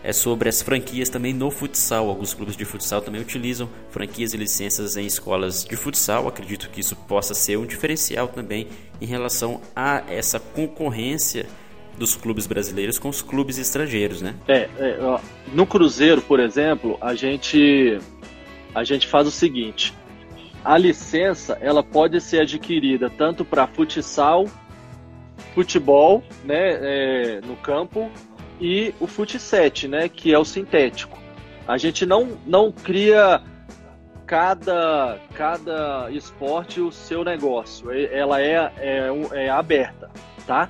é 0.05 0.13
sobre 0.13 0.47
as 0.47 0.61
franquias 0.61 1.09
também 1.09 1.33
no 1.33 1.49
futsal. 1.49 2.07
Alguns 2.07 2.31
clubes 2.31 2.55
de 2.55 2.63
futsal 2.63 3.01
também 3.01 3.19
utilizam 3.19 3.67
franquias 3.89 4.35
e 4.35 4.37
licenças 4.37 4.95
em 4.95 5.05
escolas 5.05 5.65
de 5.65 5.75
futsal. 5.75 6.27
Acredito 6.27 6.69
que 6.69 6.79
isso 6.79 6.95
possa 6.95 7.33
ser 7.33 7.57
um 7.57 7.65
diferencial 7.65 8.27
também 8.27 8.67
em 9.01 9.05
relação 9.07 9.59
a 9.75 10.03
essa 10.07 10.39
concorrência 10.39 11.47
dos 11.97 12.15
clubes 12.15 12.45
brasileiros 12.45 12.99
com 12.99 13.09
os 13.09 13.23
clubes 13.23 13.57
estrangeiros, 13.57 14.21
né? 14.21 14.35
É, 14.47 14.69
é 14.77 14.99
ó, 15.01 15.19
no 15.51 15.65
Cruzeiro, 15.65 16.21
por 16.21 16.39
exemplo, 16.39 16.99
a 17.01 17.15
gente 17.15 17.97
a 18.75 18.83
gente 18.83 19.07
faz 19.07 19.27
o 19.27 19.31
seguinte: 19.31 19.91
a 20.63 20.77
licença 20.77 21.57
ela 21.59 21.81
pode 21.81 22.21
ser 22.21 22.41
adquirida 22.41 23.09
tanto 23.09 23.43
para 23.43 23.65
futsal, 23.65 24.45
futebol, 25.55 26.21
né, 26.43 26.77
é, 26.81 27.41
no 27.41 27.55
campo, 27.55 28.11
e 28.59 28.93
o 28.99 29.07
Fut 29.07 29.37
7, 29.37 29.87
né, 29.87 30.09
que 30.09 30.33
é 30.33 30.39
o 30.39 30.45
sintético. 30.45 31.17
A 31.67 31.77
gente 31.77 32.05
não, 32.05 32.37
não 32.45 32.71
cria 32.71 33.41
cada, 34.25 35.19
cada 35.33 36.09
esporte 36.11 36.81
o 36.81 36.91
seu 36.91 37.23
negócio, 37.23 37.91
ela 37.91 38.41
é, 38.41 38.71
é, 38.77 39.09
é 39.33 39.49
aberta, 39.49 40.09
tá? 40.45 40.69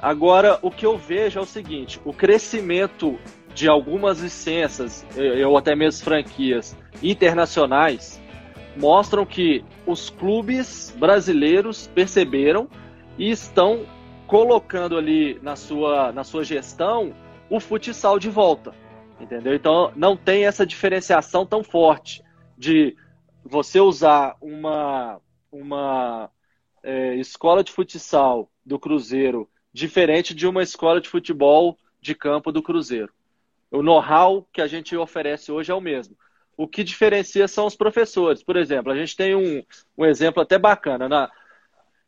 Agora, 0.00 0.58
o 0.60 0.70
que 0.70 0.84
eu 0.84 0.98
vejo 0.98 1.38
é 1.38 1.42
o 1.42 1.46
seguinte: 1.46 2.00
o 2.04 2.12
crescimento 2.12 3.18
de 3.54 3.68
algumas 3.68 4.20
licenças, 4.20 5.06
ou 5.46 5.56
até 5.56 5.74
mesmo 5.74 6.04
franquias 6.04 6.76
internacionais, 7.02 8.20
mostram 8.76 9.24
que 9.24 9.64
os 9.86 10.10
clubes 10.10 10.94
brasileiros 10.98 11.86
perceberam 11.86 12.68
e 13.16 13.30
estão 13.30 13.86
colocando 14.34 14.98
ali 14.98 15.38
na 15.42 15.54
sua, 15.54 16.10
na 16.10 16.24
sua 16.24 16.42
gestão 16.42 17.14
o 17.48 17.60
futsal 17.60 18.18
de 18.18 18.28
volta. 18.28 18.74
Entendeu? 19.20 19.54
Então 19.54 19.92
não 19.94 20.16
tem 20.16 20.44
essa 20.44 20.66
diferenciação 20.66 21.46
tão 21.46 21.62
forte 21.62 22.20
de 22.58 22.96
você 23.44 23.78
usar 23.78 24.34
uma, 24.40 25.20
uma 25.52 26.28
é, 26.82 27.14
escola 27.14 27.62
de 27.62 27.70
futsal 27.70 28.50
do 28.66 28.76
Cruzeiro 28.76 29.48
diferente 29.72 30.34
de 30.34 30.48
uma 30.48 30.64
escola 30.64 31.00
de 31.00 31.08
futebol 31.08 31.78
de 32.00 32.12
campo 32.12 32.50
do 32.50 32.60
Cruzeiro. 32.60 33.12
O 33.70 33.84
know-how 33.84 34.48
que 34.52 34.60
a 34.60 34.66
gente 34.66 34.96
oferece 34.96 35.52
hoje 35.52 35.70
é 35.70 35.74
o 35.76 35.80
mesmo. 35.80 36.16
O 36.56 36.66
que 36.66 36.82
diferencia 36.82 37.46
são 37.46 37.66
os 37.66 37.76
professores. 37.76 38.42
Por 38.42 38.56
exemplo, 38.56 38.90
a 38.90 38.96
gente 38.96 39.14
tem 39.14 39.36
um, 39.36 39.62
um 39.96 40.04
exemplo 40.04 40.42
até 40.42 40.58
bacana. 40.58 41.08
Na, 41.08 41.30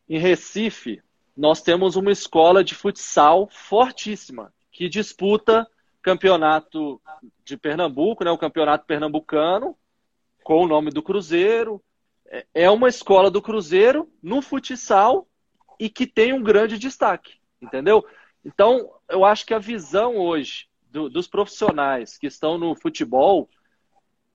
em 0.08 0.18
Recife, 0.18 1.00
nós 1.37 1.61
temos 1.61 1.96
uma 1.96 2.11
escola 2.11 2.64
de 2.64 2.75
futsal 2.75 3.46
fortíssima, 3.51 4.53
que 4.72 4.88
disputa 4.88 5.68
campeonato 6.01 7.01
de 7.44 7.57
Pernambuco, 7.57 8.25
né, 8.25 8.31
o 8.31 8.38
campeonato 8.38 8.87
pernambucano, 8.87 9.77
com 10.42 10.62
o 10.62 10.66
nome 10.66 10.90
do 10.90 11.03
Cruzeiro. 11.03 11.83
É, 12.27 12.46
é 12.55 12.70
uma 12.70 12.88
escola 12.88 13.31
do 13.31 13.42
Cruzeiro 13.42 14.11
no 14.22 14.40
futsal 14.40 15.29
e 15.79 15.90
que 15.90 16.07
tem 16.07 16.33
um 16.33 16.42
grande 16.42 16.79
destaque, 16.79 17.35
entendeu? 17.61 18.07
Então, 18.44 18.90
eu 19.09 19.25
acho 19.25 19.44
que 19.44 19.53
a 19.53 19.59
visão 19.59 20.16
hoje 20.16 20.68
do, 20.90 21.11
dos 21.11 21.27
profissionais 21.27 22.16
que 22.16 22.29
estão 22.29 22.57
no 22.57 22.75
futebol, 22.75 23.51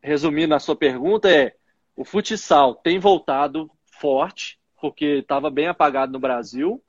resumindo 0.02 0.54
a 0.54 0.60
sua 0.60 0.76
pergunta, 0.76 1.30
é 1.32 1.56
o 1.96 2.06
futsal 2.06 2.76
tem 2.76 3.00
voltado 3.00 3.72
forte, 3.86 4.60
porque 4.80 5.06
estava 5.20 5.50
bem 5.50 5.68
apagado 5.68 6.12
no 6.12 6.20
Brasil 6.20 6.84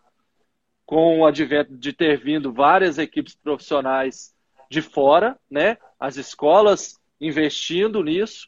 com 0.92 1.20
o 1.20 1.24
advento 1.24 1.74
de 1.74 1.90
ter 1.90 2.18
vindo 2.18 2.52
várias 2.52 2.98
equipes 2.98 3.34
profissionais 3.34 4.34
de 4.70 4.82
fora, 4.82 5.38
né? 5.50 5.78
As 5.98 6.18
escolas 6.18 7.00
investindo 7.18 8.04
nisso 8.04 8.46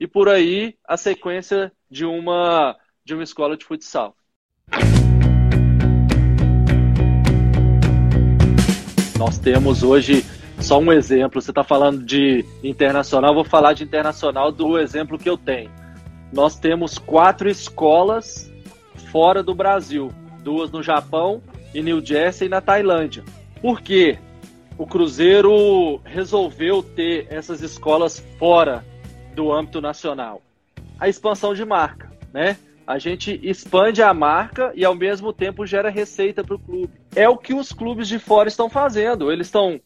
e 0.00 0.04
por 0.04 0.28
aí 0.28 0.74
a 0.84 0.96
sequência 0.96 1.70
de 1.88 2.04
uma 2.04 2.76
de 3.04 3.14
uma 3.14 3.22
escola 3.22 3.56
de 3.56 3.64
futsal. 3.64 4.16
Nós 9.16 9.38
temos 9.38 9.84
hoje 9.84 10.24
Só 10.60 10.80
um 10.80 10.92
exemplo, 10.92 11.40
você 11.40 11.52
está 11.52 11.62
falando 11.62 12.04
de 12.04 12.44
internacional, 12.64 13.32
vou 13.32 13.44
falar 13.44 13.74
de 13.74 13.84
internacional 13.84 14.50
do 14.50 14.76
exemplo 14.76 15.16
que 15.16 15.30
eu 15.30 15.38
tenho. 15.38 15.70
Nós 16.32 16.58
temos 16.58 16.98
quatro 16.98 17.48
escolas 17.48 18.52
fora 19.12 19.40
do 19.40 19.54
Brasil, 19.54 20.10
duas 20.42 20.72
no 20.72 20.82
Japão, 20.82 21.40
em 21.74 21.82
New 21.82 22.04
Jersey 22.04 22.46
e 22.46 22.50
na 22.50 22.60
Tailândia. 22.60 23.24
Por 23.60 23.80
quê? 23.80 24.18
O 24.78 24.86
Cruzeiro 24.86 26.00
resolveu 26.04 26.82
ter 26.82 27.26
essas 27.30 27.62
escolas 27.62 28.22
fora 28.38 28.84
do 29.34 29.52
âmbito 29.52 29.80
nacional. 29.80 30.42
A 30.98 31.08
expansão 31.08 31.54
de 31.54 31.64
marca, 31.64 32.10
né? 32.32 32.56
A 32.86 32.98
gente 32.98 33.40
expande 33.42 34.02
a 34.02 34.14
marca 34.14 34.72
e 34.74 34.84
ao 34.84 34.94
mesmo 34.94 35.32
tempo 35.32 35.66
gera 35.66 35.90
receita 35.90 36.44
para 36.44 36.54
o 36.54 36.58
clube. 36.58 36.92
É 37.14 37.28
o 37.28 37.36
que 37.36 37.52
os 37.52 37.72
clubes 37.72 38.06
de 38.06 38.18
fora 38.18 38.48
estão 38.48 38.70
fazendo. 38.70 39.32
Eles 39.32 39.48
estão 39.48 39.80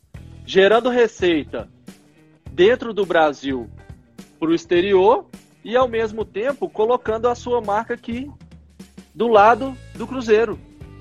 gerando 0.45 0.91
receita 0.91 1.69
dentro 2.53 2.93
do 2.93 3.07
Brasil 3.07 3.71
para 4.39 4.51
o 4.51 4.55
exterior 4.55 5.27
e 5.65 5.77
ao 5.77 5.89
mesmo 5.89 6.25
tempo 6.25 6.69
colocando 6.69 7.29
a 7.29 7.35
sua 7.35 7.61
marca 7.61 7.95
aqui 7.95 8.31
do 9.15 9.29
lado 9.29 9.77
do 9.95 10.07
Cruzeiro, 10.07 10.59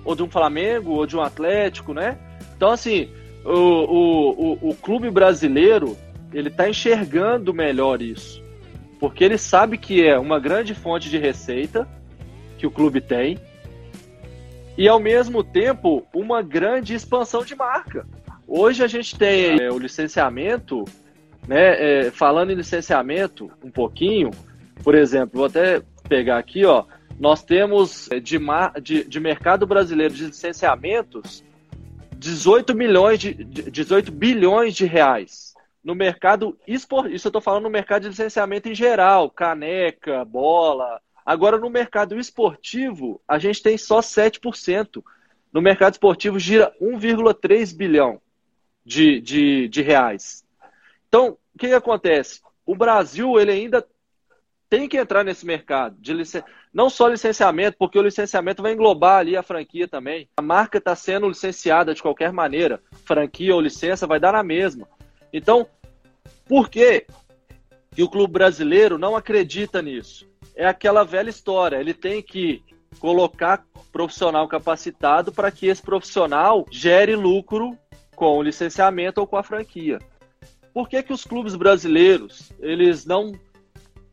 ou 0.09 0.15
de 0.15 0.23
um 0.23 0.29
Flamengo, 0.29 0.91
ou 0.91 1.05
de 1.05 1.15
um 1.15 1.21
Atlético, 1.21 1.93
né? 1.93 2.17
Então, 2.55 2.71
assim, 2.71 3.09
o, 3.45 3.51
o, 3.51 4.53
o, 4.53 4.69
o 4.69 4.75
clube 4.75 5.09
brasileiro 5.09 5.97
ele 6.33 6.49
está 6.49 6.69
enxergando 6.69 7.53
melhor 7.53 8.01
isso 8.01 8.49
porque 8.99 9.23
ele 9.23 9.37
sabe 9.37 9.77
que 9.77 10.05
é 10.05 10.19
uma 10.19 10.39
grande 10.39 10.75
fonte 10.75 11.09
de 11.09 11.17
receita 11.17 11.87
que 12.57 12.67
o 12.67 12.71
clube 12.71 12.99
tem 12.99 13.39
e 14.77 14.87
ao 14.87 14.99
mesmo 14.99 15.43
tempo 15.43 16.05
uma 16.13 16.41
grande 16.41 16.93
expansão 16.93 17.43
de 17.43 17.55
marca. 17.55 18.05
Hoje 18.47 18.83
a 18.83 18.87
gente 18.87 19.17
tem 19.17 19.61
é, 19.61 19.71
o 19.71 19.77
licenciamento, 19.77 20.83
né? 21.47 22.07
É, 22.07 22.11
falando 22.11 22.51
em 22.51 22.55
licenciamento 22.55 23.49
um 23.63 23.71
pouquinho, 23.71 24.31
por 24.83 24.95
exemplo, 24.95 25.37
vou 25.37 25.45
até 25.45 25.81
pegar 26.07 26.37
aqui, 26.37 26.65
ó. 26.65 26.83
Nós 27.17 27.43
temos 27.43 28.09
é, 28.11 28.19
de, 28.19 28.37
de, 28.81 29.03
de 29.05 29.19
mercado 29.19 29.65
brasileiro 29.65 30.13
de 30.13 30.25
licenciamentos 30.25 31.43
18 32.17 32.75
milhões 32.75 33.19
de 33.19 33.33
18 33.33 34.11
bilhões 34.11 34.75
de 34.75 34.85
reais 34.85 35.49
no 35.83 35.95
mercado 35.95 36.57
esportivo, 36.67 37.15
isso 37.15 37.27
eu 37.27 37.29
estou 37.29 37.41
falando 37.41 37.63
no 37.63 37.69
mercado 37.69 38.03
de 38.03 38.09
licenciamento 38.09 38.69
em 38.69 38.75
geral, 38.75 39.29
caneca, 39.29 40.25
bola. 40.25 41.01
Agora, 41.25 41.57
no 41.57 41.69
mercado 41.69 42.19
esportivo, 42.19 43.21
a 43.27 43.39
gente 43.39 43.61
tem 43.61 43.77
só 43.77 43.99
7%. 43.99 45.03
No 45.51 45.61
mercado 45.61 45.93
esportivo, 45.93 46.37
gira 46.37 46.73
1,3 46.81 47.75
bilhão 47.75 48.21
de, 48.85 49.19
de, 49.21 49.67
de 49.67 49.81
reais. 49.81 50.43
Então, 51.07 51.37
o 51.55 51.57
que, 51.57 51.67
que, 51.67 51.73
acontece? 51.73 52.41
O 52.65 52.75
Brasil 52.75 53.39
ele 53.39 53.51
ainda 53.51 53.85
tem 54.69 54.88
que 54.88 54.97
entrar 54.97 55.23
nesse 55.23 55.45
mercado 55.45 55.95
de 55.99 56.13
licen... 56.13 56.43
não 56.71 56.89
só 56.89 57.08
licenciamento, 57.08 57.77
porque 57.77 57.97
o 57.97 58.03
licenciamento 58.03 58.62
vai 58.62 58.73
englobar 58.73 59.19
ali 59.19 59.36
a 59.36 59.41
franquia 59.41 59.88
também. 59.88 60.29
A 60.38 60.41
marca 60.41 60.77
está 60.77 60.95
sendo 60.95 61.27
licenciada 61.27 61.93
de 61.95 62.01
qualquer 62.01 62.32
maneira, 62.32 62.82
franquia 63.03 63.55
ou 63.55 63.62
licença 63.62 64.05
vai 64.05 64.19
dar 64.19 64.34
na 64.34 64.43
mesma. 64.43 64.88
Então, 65.34 65.67
por 66.47 66.69
que, 66.69 67.05
que 67.91 68.03
o 68.03 68.10
clube 68.10 68.34
brasileiro 68.34 68.97
não 68.97 69.15
acredita 69.15 69.82
nisso? 69.82 70.29
É 70.55 70.67
aquela 70.67 71.03
velha 71.03 71.29
história, 71.29 71.77
ele 71.77 71.93
tem 71.93 72.21
que 72.21 72.63
colocar 72.99 73.65
profissional 73.91 74.47
capacitado 74.47 75.32
para 75.32 75.51
que 75.51 75.67
esse 75.67 75.82
profissional 75.82 76.65
gere 76.69 77.15
lucro 77.15 77.77
com 78.15 78.38
o 78.38 78.43
licenciamento 78.43 79.21
ou 79.21 79.27
com 79.27 79.38
a 79.38 79.43
franquia. 79.43 79.99
Por 80.73 80.88
que, 80.88 81.01
que 81.01 81.13
os 81.13 81.23
clubes 81.23 81.55
brasileiros 81.55 82.51
eles 82.60 83.05
não 83.05 83.32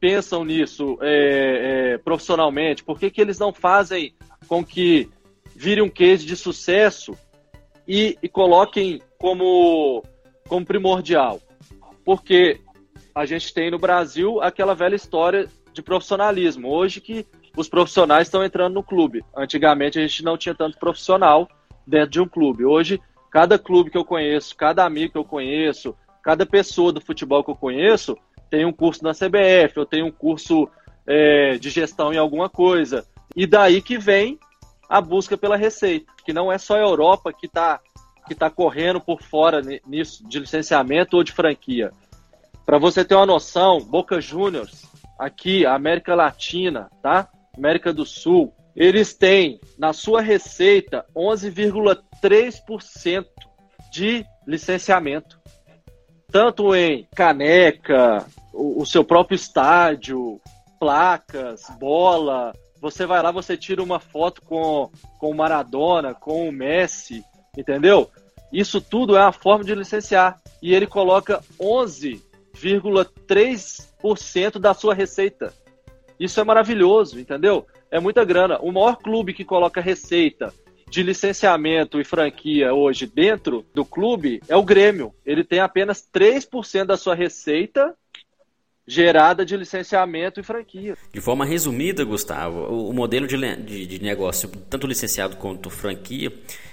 pensam 0.07 0.45
nisso 0.45 0.97
é, 1.03 1.95
é, 1.95 1.99
profissionalmente? 1.99 2.85
Por 2.85 2.97
que, 2.97 3.11
que 3.11 3.21
eles 3.21 3.41
não 3.41 3.53
fazem 3.53 4.15
com 4.47 4.65
que 4.65 5.11
vire 5.53 5.83
um 5.83 5.89
case 5.89 6.25
de 6.25 6.37
sucesso 6.37 7.19
e, 7.89 8.17
e 8.23 8.29
coloquem 8.29 9.03
como 9.19 10.05
como 10.49 10.65
primordial? 10.65 11.41
Porque 12.05 12.61
a 13.13 13.27
gente 13.27 13.53
tem 13.53 13.69
no 13.69 13.81
Brasil 13.81 14.41
aquela 14.41 14.77
velha 14.77 14.95
história 14.95 15.49
de 15.73 15.83
profissionalismo. 15.83 16.69
Hoje 16.69 17.01
que 17.01 17.27
os 17.57 17.69
profissionais 17.69 18.29
estão 18.29 18.45
entrando 18.45 18.75
no 18.75 18.85
clube. 18.85 19.25
Antigamente 19.37 19.99
a 19.99 20.03
gente 20.03 20.23
não 20.23 20.39
tinha 20.39 20.55
tanto 20.55 20.79
profissional 20.79 21.49
dentro 21.85 22.11
de 22.11 22.21
um 22.21 22.29
clube. 22.29 22.65
Hoje, 22.65 23.01
cada 23.29 23.59
clube 23.59 23.91
que 23.91 23.99
eu 23.99 24.05
conheço, 24.05 24.55
cada 24.55 24.85
amigo 24.85 25.15
que 25.15 25.19
eu 25.19 25.25
conheço, 25.25 25.97
cada 26.23 26.47
pessoa 26.47 26.93
do 26.93 27.01
futebol 27.01 27.43
que 27.43 27.51
eu 27.51 27.57
conheço 27.57 28.17
tem 28.51 28.65
um 28.65 28.73
curso 28.73 29.03
na 29.03 29.13
CBF, 29.13 29.77
eu 29.77 29.87
tenho 29.87 30.07
um 30.07 30.13
curso 30.13 30.69
é, 31.07 31.57
de 31.59 31.71
gestão 31.71 32.13
em 32.13 32.19
alguma 32.19 32.49
coisa. 32.49 33.07
E 33.35 33.47
daí 33.47 33.83
que 33.83 33.99
vem 33.99 34.39
a 34.89 35.01
busca 35.01 35.37
pela 35.37 35.57
receita, 35.57 36.13
que 36.25 36.33
não 36.33 36.51
é 36.51 36.59
só 36.59 36.77
a 36.77 36.81
Europa 36.81 37.33
que 37.33 37.47
está 37.47 37.81
que 38.27 38.33
está 38.33 38.51
correndo 38.51 39.01
por 39.01 39.23
fora 39.23 39.63
nisso 39.87 40.29
de 40.29 40.41
licenciamento 40.41 41.17
ou 41.17 41.23
de 41.23 41.31
franquia. 41.31 41.93
Para 42.65 42.77
você 42.77 43.05
ter 43.05 43.15
uma 43.15 43.25
noção, 43.25 43.81
Boca 43.81 44.21
Juniors, 44.21 44.85
aqui, 45.17 45.65
América 45.65 46.17
Latina, 46.17 46.91
tá? 47.01 47.29
América 47.57 47.93
do 47.93 48.05
Sul, 48.05 48.53
eles 48.75 49.15
têm 49.15 49.61
na 49.79 49.93
sua 49.93 50.21
receita 50.21 51.07
11,3% 51.15 53.25
de 53.93 54.27
licenciamento. 54.47 55.39
Tanto 56.31 56.75
em 56.75 57.07
caneca, 57.15 58.27
o, 58.53 58.83
o 58.83 58.87
seu 58.87 59.03
próprio 59.05 59.37
estádio, 59.37 60.41
placas, 60.79 61.63
bola. 61.79 62.53
Você 62.81 63.07
vai 63.07 63.23
lá, 63.23 63.31
você 63.31 63.57
tira 63.57 63.83
uma 63.83 63.99
foto 63.99 64.43
com, 64.43 64.91
com 65.19 65.31
o 65.31 65.35
Maradona, 65.35 66.13
com 66.15 66.47
o 66.49 66.53
Messi, 66.53 67.25
entendeu? 67.57 68.11
Isso 68.53 68.81
tudo 68.81 69.17
é 69.17 69.21
uma 69.21 69.33
forma 69.33 69.65
de 69.65 69.75
licenciar. 69.75 70.41
E 70.63 70.73
ele 70.75 70.87
coloca 70.87 71.43
11,3% 71.61 74.59
da 74.59 74.73
sua 74.75 74.95
receita. 74.95 75.53
Isso 76.19 76.41
é 76.41 76.45
maravilhoso, 76.45 77.21
entendeu? 77.21 77.67
É 77.91 78.01
muita 78.01 78.25
grana. 78.25 78.59
O 78.61 78.73
maior 78.73 78.97
clube 78.97 79.35
que 79.35 79.45
coloca 79.45 79.81
receita 79.81 80.53
de 80.97 81.03
licenciamento 81.03 82.01
e 82.01 82.05
franquia 82.05 82.73
hoje 82.73 83.07
dentro 83.07 83.67
do 83.75 83.85
clube 83.85 84.41
é 84.49 84.57
o 84.57 84.63
Grêmio. 84.63 85.13
Ele 85.27 85.45
tem 85.45 85.61
apenas 85.61 86.03
3% 86.11 86.87
da 86.87 86.97
sua 86.97 87.15
receita 87.15 87.95
gerada 88.87 89.45
de 89.45 89.55
licenciamento 89.59 90.41
e 90.41 90.43
franquia. 90.43 90.97
De 91.13 91.21
forma 91.21 91.45
resumida, 91.45 92.03
Gustavo, 92.03 92.89
o 92.89 92.95
modelo 92.95 93.27
de, 93.27 93.37
de, 93.57 93.87
de, 93.87 94.03
negócio, 94.03 94.49
tanto 94.71 94.87
licenciado 94.87 95.37
quanto 95.37 95.69
franquia, 95.69 96.33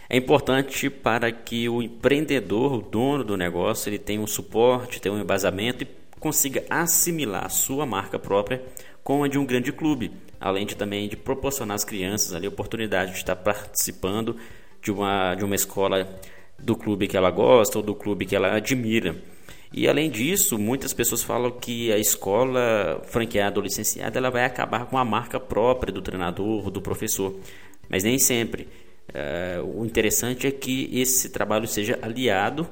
é 0.09 0.15
importante 0.15 0.89
para 0.89 1.29
que 1.29 1.67
o 1.67 1.81
empreendedor, 1.81 2.75
o 2.75 2.81
dono 2.81 3.25
do 3.25 3.35
negócio, 3.35 3.89
ele 3.89 3.99
tenha 3.99 4.21
um 4.21 4.27
suporte, 4.27 5.01
tenha 5.01 5.13
um 5.13 5.19
embasamento 5.19 5.83
e 5.83 5.87
consiga 6.17 6.63
assimilar 6.69 7.47
a 7.47 7.49
sua 7.49 7.85
marca 7.85 8.17
própria 8.17 8.63
com 9.03 9.21
a 9.21 9.27
de 9.27 9.37
um 9.37 9.45
grande 9.45 9.73
clube, 9.73 10.13
além 10.43 10.65
de 10.65 10.75
também 10.75 11.07
de 11.07 11.15
proporcionar 11.15 11.75
às 11.75 11.85
crianças 11.85 12.33
ali 12.33 12.45
a 12.45 12.49
oportunidade 12.49 13.11
de 13.11 13.17
estar 13.17 13.35
participando 13.37 14.35
de 14.81 14.91
uma, 14.91 15.33
de 15.35 15.45
uma 15.45 15.55
escola 15.55 16.19
do 16.59 16.75
clube 16.75 17.07
que 17.07 17.15
ela 17.15 17.31
gosta 17.31 17.77
ou 17.77 17.83
do 17.83 17.95
clube 17.95 18.25
que 18.25 18.35
ela 18.35 18.53
admira. 18.53 19.15
E 19.71 19.87
além 19.87 20.11
disso, 20.11 20.59
muitas 20.59 20.93
pessoas 20.93 21.23
falam 21.23 21.49
que 21.49 21.93
a 21.93 21.97
escola 21.97 23.01
franqueada 23.05 23.57
ou 23.57 23.63
licenciada 23.63 24.19
ela 24.19 24.29
vai 24.29 24.43
acabar 24.43 24.85
com 24.85 24.97
a 24.97 25.05
marca 25.05 25.39
própria 25.39 25.93
do 25.93 26.01
treinador, 26.01 26.69
do 26.69 26.81
professor. 26.81 27.33
Mas 27.89 28.03
nem 28.03 28.19
sempre. 28.19 28.67
Uh, 29.09 29.81
o 29.81 29.85
interessante 29.85 30.45
é 30.45 30.51
que 30.51 30.89
esse 30.91 31.29
trabalho 31.29 31.67
seja 31.67 31.97
aliado 32.01 32.67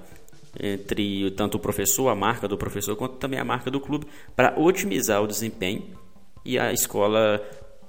entre 0.60 1.31
tanto 1.31 1.55
o 1.55 1.60
professor, 1.60 2.10
a 2.10 2.15
marca 2.15 2.47
do 2.47 2.57
professor, 2.57 2.95
quanto 2.97 3.15
também 3.15 3.39
a 3.39 3.45
marca 3.45 3.71
do 3.71 3.79
clube, 3.79 4.05
para 4.36 4.60
otimizar 4.60 5.23
o 5.23 5.27
desempenho 5.27 5.84
e 6.43 6.60
a 6.60 6.73
escola 6.73 7.41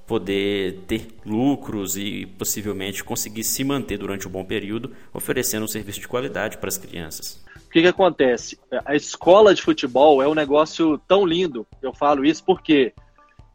poder 0.06 0.80
ter 0.86 1.08
lucros 1.24 1.96
e 1.96 2.26
possivelmente 2.38 3.02
conseguir 3.04 3.44
se 3.44 3.64
manter 3.64 3.98
durante 3.98 4.26
um 4.28 4.30
bom 4.30 4.44
período, 4.44 4.92
oferecendo 5.12 5.64
um 5.64 5.68
serviço 5.68 6.00
de 6.00 6.08
qualidade 6.08 6.58
para 6.58 6.68
as 6.68 6.76
crianças 6.76 7.42
que, 7.72 7.80
que 7.80 7.88
acontece? 7.88 8.60
A 8.84 8.94
escola 8.94 9.54
de 9.54 9.62
futebol 9.62 10.22
é 10.22 10.28
um 10.28 10.34
negócio 10.34 10.98
tão 11.08 11.24
lindo, 11.24 11.66
eu 11.80 11.94
falo 11.94 12.22
isso 12.22 12.44
porque 12.44 12.92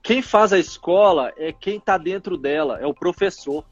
quem 0.01 0.23
faz 0.23 0.51
a 0.51 0.57
escola 0.57 1.31
é 1.37 1.53
quem 1.53 1.77
está 1.77 1.99
dentro 1.99 2.35
dela, 2.35 2.79
é 2.79 2.87
o 2.87 2.95
professor. 2.95 3.63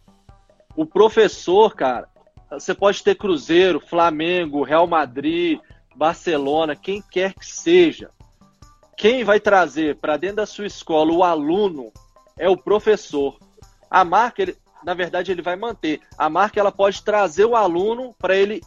O 0.75 0.85
professor, 0.85 1.73
cara, 1.73 2.07
você 2.51 2.75
pode 2.75 3.03
ter 3.03 3.15
Cruzeiro, 3.15 3.79
Flamengo, 3.79 4.61
Real 4.61 4.85
Madrid, 4.85 5.59
Barcelona, 5.95 6.75
quem 6.75 7.01
quer 7.01 7.33
que 7.33 7.45
seja. 7.45 8.11
Quem 8.95 9.23
vai 9.23 9.39
trazer 9.39 9.95
para 9.95 10.15
dentro 10.15 10.37
da 10.37 10.45
sua 10.45 10.67
escola 10.67 11.11
o 11.11 11.23
aluno 11.23 11.91
é 12.37 12.49
o 12.49 12.57
professor. 12.57 13.37
A 13.89 14.03
marca, 14.03 14.41
ele, 14.41 14.55
na 14.83 14.93
verdade, 14.93 15.31
ele 15.31 15.41
vai 15.41 15.55
manter. 15.55 16.01
A 16.17 16.29
marca 16.29 16.59
ela 16.59 16.71
pode 16.71 17.03
trazer 17.03 17.45
o 17.45 17.55
aluno 17.55 18.13
para 18.19 18.35
ele 18.35 18.61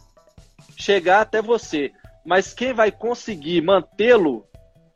chegar 0.77 1.21
até 1.21 1.41
você. 1.41 1.91
mas 2.25 2.53
quem 2.53 2.73
vai 2.73 2.91
conseguir 2.91 3.61
mantê-lo 3.61 4.45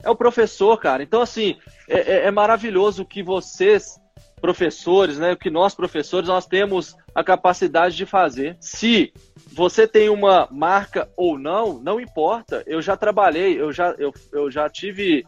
é 0.04 0.10
o 0.10 0.16
professor, 0.16 0.78
cara. 0.78 1.02
Então, 1.02 1.22
assim, 1.22 1.58
é, 1.88 2.00
é, 2.00 2.26
é 2.26 2.32
maravilhoso 2.32 3.06
que 3.06 3.24
vocês, 3.24 3.98
professores, 4.42 5.18
né, 5.18 5.36
que 5.36 5.50
nós, 5.50 5.74
professores, 5.74 6.28
nós 6.28 6.46
temos 6.46 6.96
a 7.16 7.24
capacidade 7.24 7.96
de 7.96 8.06
fazer. 8.06 8.58
Se 8.60 9.14
você 9.52 9.88
tem 9.88 10.10
uma 10.10 10.48
marca 10.52 11.10
ou 11.16 11.40
não, 11.40 11.80
não 11.80 12.00
importa. 12.00 12.64
Eu 12.68 12.82
já 12.82 12.98
trabalhei, 12.98 13.60
eu 13.60 13.72
já, 13.72 13.92
eu, 13.98 14.14
eu 14.32 14.52
já 14.52 14.70
tive 14.70 15.26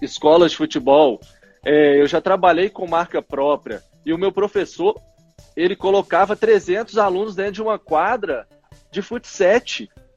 escolas 0.00 0.52
de 0.52 0.56
futebol, 0.56 1.20
é, 1.68 2.00
eu 2.00 2.06
já 2.06 2.20
trabalhei 2.20 2.70
com 2.70 2.86
marca 2.86 3.20
própria. 3.20 3.82
E 4.04 4.12
o 4.12 4.18
meu 4.18 4.30
professor, 4.30 4.94
ele 5.56 5.74
colocava 5.74 6.36
300 6.36 6.96
alunos 6.96 7.34
dentro 7.34 7.54
de 7.54 7.62
uma 7.62 7.76
quadra 7.76 8.46
de 8.92 9.02
futsal. 9.02 9.60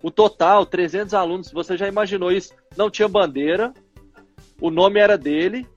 O 0.03 0.11
total, 0.11 0.63
300 0.63 1.15
alunos. 1.15 1.51
Você 1.51 1.75
já 1.75 1.87
imaginou 1.87 2.31
isso? 2.31 2.53
Não 2.77 2.87
tinha 2.87 3.07
bandeira, 3.07 3.73
o 4.61 4.69
nome 4.69 4.99
era 4.99 5.17
dele, 5.17 5.67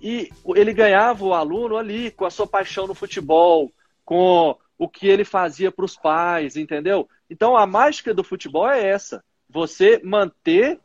e 0.00 0.30
ele 0.54 0.74
ganhava 0.74 1.24
o 1.24 1.32
aluno 1.32 1.78
ali 1.78 2.10
com 2.10 2.26
a 2.26 2.30
sua 2.30 2.46
paixão 2.46 2.86
no 2.86 2.94
futebol, 2.94 3.72
com 4.04 4.54
o 4.76 4.88
que 4.88 5.06
ele 5.08 5.24
fazia 5.24 5.72
para 5.72 5.86
os 5.86 5.96
pais, 5.96 6.54
entendeu? 6.54 7.08
Então 7.30 7.56
a 7.56 7.66
mágica 7.66 8.12
do 8.12 8.22
futebol 8.22 8.68
é 8.68 8.86
essa: 8.86 9.24
você 9.48 10.00
manter 10.04 10.78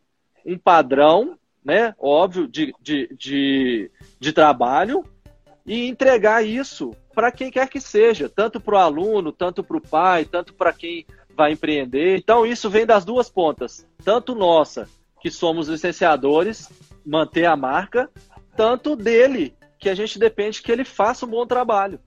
um 0.46 0.58
padrão, 0.58 1.38
né, 1.68 1.94
óbvio, 2.00 2.48
de, 2.48 2.74
de, 2.82 3.14
de, 3.14 3.92
de 4.18 4.32
trabalho 4.32 5.04
e 5.66 5.86
entregar 5.90 6.42
isso 6.42 6.96
para 7.14 7.30
quem 7.30 7.52
quer 7.52 7.68
que 7.68 7.82
seja, 7.82 8.30
tanto 8.30 8.58
para 8.58 8.76
o 8.76 8.78
aluno, 8.78 9.34
tanto 9.34 9.62
para 9.62 9.76
o 9.76 9.82
pai, 9.82 10.24
tanto 10.24 10.54
para 10.54 10.72
quem 10.72 11.06
vai 11.36 11.52
empreender. 11.52 12.16
Então 12.16 12.46
isso 12.46 12.70
vem 12.70 12.86
das 12.86 13.04
duas 13.04 13.30
pontas, 13.30 13.86
tanto 14.02 14.34
nossa, 14.34 14.88
que 15.20 15.30
somos 15.30 15.68
licenciadores, 15.68 16.70
manter 17.06 17.44
a 17.44 17.58
marca, 17.58 18.10
tanto 18.56 18.96
dele, 18.96 19.54
que 19.78 19.90
a 19.90 19.96
gente 19.96 20.18
depende 20.18 20.62
que 20.62 20.72
ele 20.72 20.86
faça 20.86 21.26
um 21.26 21.30
bom 21.30 21.46
trabalho, 21.46 22.00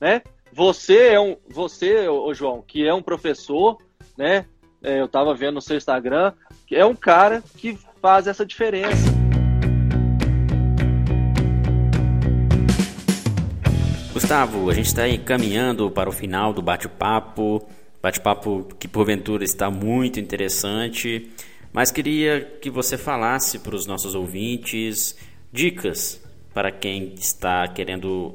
né? 0.00 0.22
Você 0.52 1.08
é 1.08 1.20
um, 1.20 1.36
você, 1.48 2.06
ô 2.06 2.32
João, 2.32 2.62
que 2.62 2.86
é 2.86 2.94
um 2.94 3.02
professor, 3.02 3.78
né? 4.16 4.46
É, 4.80 5.00
eu 5.00 5.06
estava 5.06 5.34
vendo 5.34 5.54
no 5.54 5.60
seu 5.60 5.76
Instagram, 5.76 6.32
é 6.70 6.84
um 6.84 6.94
cara 6.94 7.42
que 7.56 7.76
faz 8.00 8.26
essa 8.26 8.44
diferença. 8.44 9.18
Gustavo, 14.12 14.68
a 14.68 14.74
gente 14.74 14.86
está 14.86 15.02
caminhando 15.24 15.90
para 15.90 16.08
o 16.08 16.12
final 16.12 16.52
do 16.52 16.60
bate-papo, 16.60 17.66
bate-papo 18.02 18.66
que 18.78 18.88
porventura 18.88 19.44
está 19.44 19.70
muito 19.70 20.18
interessante, 20.18 21.30
mas 21.72 21.90
queria 21.90 22.40
que 22.60 22.68
você 22.68 22.98
falasse 22.98 23.60
para 23.60 23.76
os 23.76 23.86
nossos 23.86 24.14
ouvintes 24.14 25.16
dicas 25.52 26.20
para 26.52 26.72
quem 26.72 27.14
está 27.14 27.68
querendo 27.68 28.34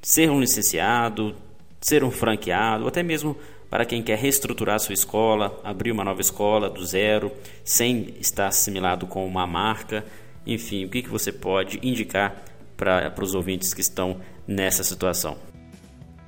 ser 0.00 0.30
um 0.30 0.40
licenciado, 0.40 1.34
ser 1.80 2.04
um 2.04 2.10
franqueado, 2.10 2.84
ou 2.84 2.88
até 2.88 3.02
mesmo 3.02 3.36
para 3.72 3.86
quem 3.86 4.02
quer 4.02 4.18
reestruturar 4.18 4.78
sua 4.78 4.92
escola, 4.92 5.58
abrir 5.64 5.92
uma 5.92 6.04
nova 6.04 6.20
escola 6.20 6.68
do 6.68 6.84
zero, 6.84 7.32
sem 7.64 8.14
estar 8.20 8.48
assimilado 8.48 9.06
com 9.06 9.26
uma 9.26 9.46
marca. 9.46 10.04
Enfim, 10.46 10.84
o 10.84 10.90
que, 10.90 11.00
que 11.00 11.08
você 11.08 11.32
pode 11.32 11.80
indicar 11.82 12.36
para 12.76 13.14
os 13.22 13.34
ouvintes 13.34 13.72
que 13.72 13.80
estão 13.80 14.20
nessa 14.46 14.84
situação? 14.84 15.38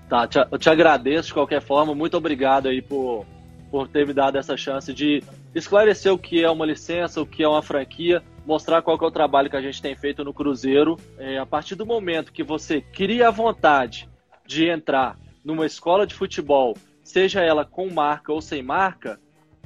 Tá, 0.09 0.27
te, 0.27 0.39
eu 0.51 0.59
te 0.59 0.71
agradeço 0.71 1.29
de 1.29 1.35
qualquer 1.35 1.61
forma, 1.61 1.95
muito 1.95 2.17
obrigado 2.17 2.67
aí 2.67 2.81
por, 2.81 3.27
por 3.71 3.89
ter 3.89 4.07
me 4.07 4.15
dado 4.15 4.39
essa 4.39 4.57
chance 4.57 4.91
de 4.95 5.23
esclarecer 5.55 6.11
o 6.11 6.17
que 6.17 6.43
é 6.43 6.51
uma 6.51 6.65
licença, 6.65 7.21
o 7.21 7.27
que 7.27 7.43
é 7.43 7.49
uma 7.49 7.61
franquia 7.61 8.23
mostrar 8.47 8.81
qual 8.81 8.97
é 8.99 9.05
o 9.05 9.11
trabalho 9.11 9.51
que 9.51 9.57
a 9.57 9.61
gente 9.61 9.83
tem 9.83 9.95
feito 9.95 10.25
no 10.25 10.33
Cruzeiro. 10.33 10.97
É, 11.19 11.37
a 11.37 11.45
partir 11.45 11.75
do 11.75 11.85
momento 11.85 12.33
que 12.33 12.43
você 12.43 12.81
cria 12.81 13.29
a 13.29 13.31
vontade 13.31 14.09
de 14.47 14.67
entrar 14.67 15.19
numa 15.45 15.67
escola 15.67 16.07
de 16.07 16.15
futebol, 16.15 16.75
seja 17.05 17.43
ela 17.43 17.65
com 17.65 17.89
marca 17.91 18.33
ou 18.33 18.41
sem 18.41 18.63
marca, 18.63 19.21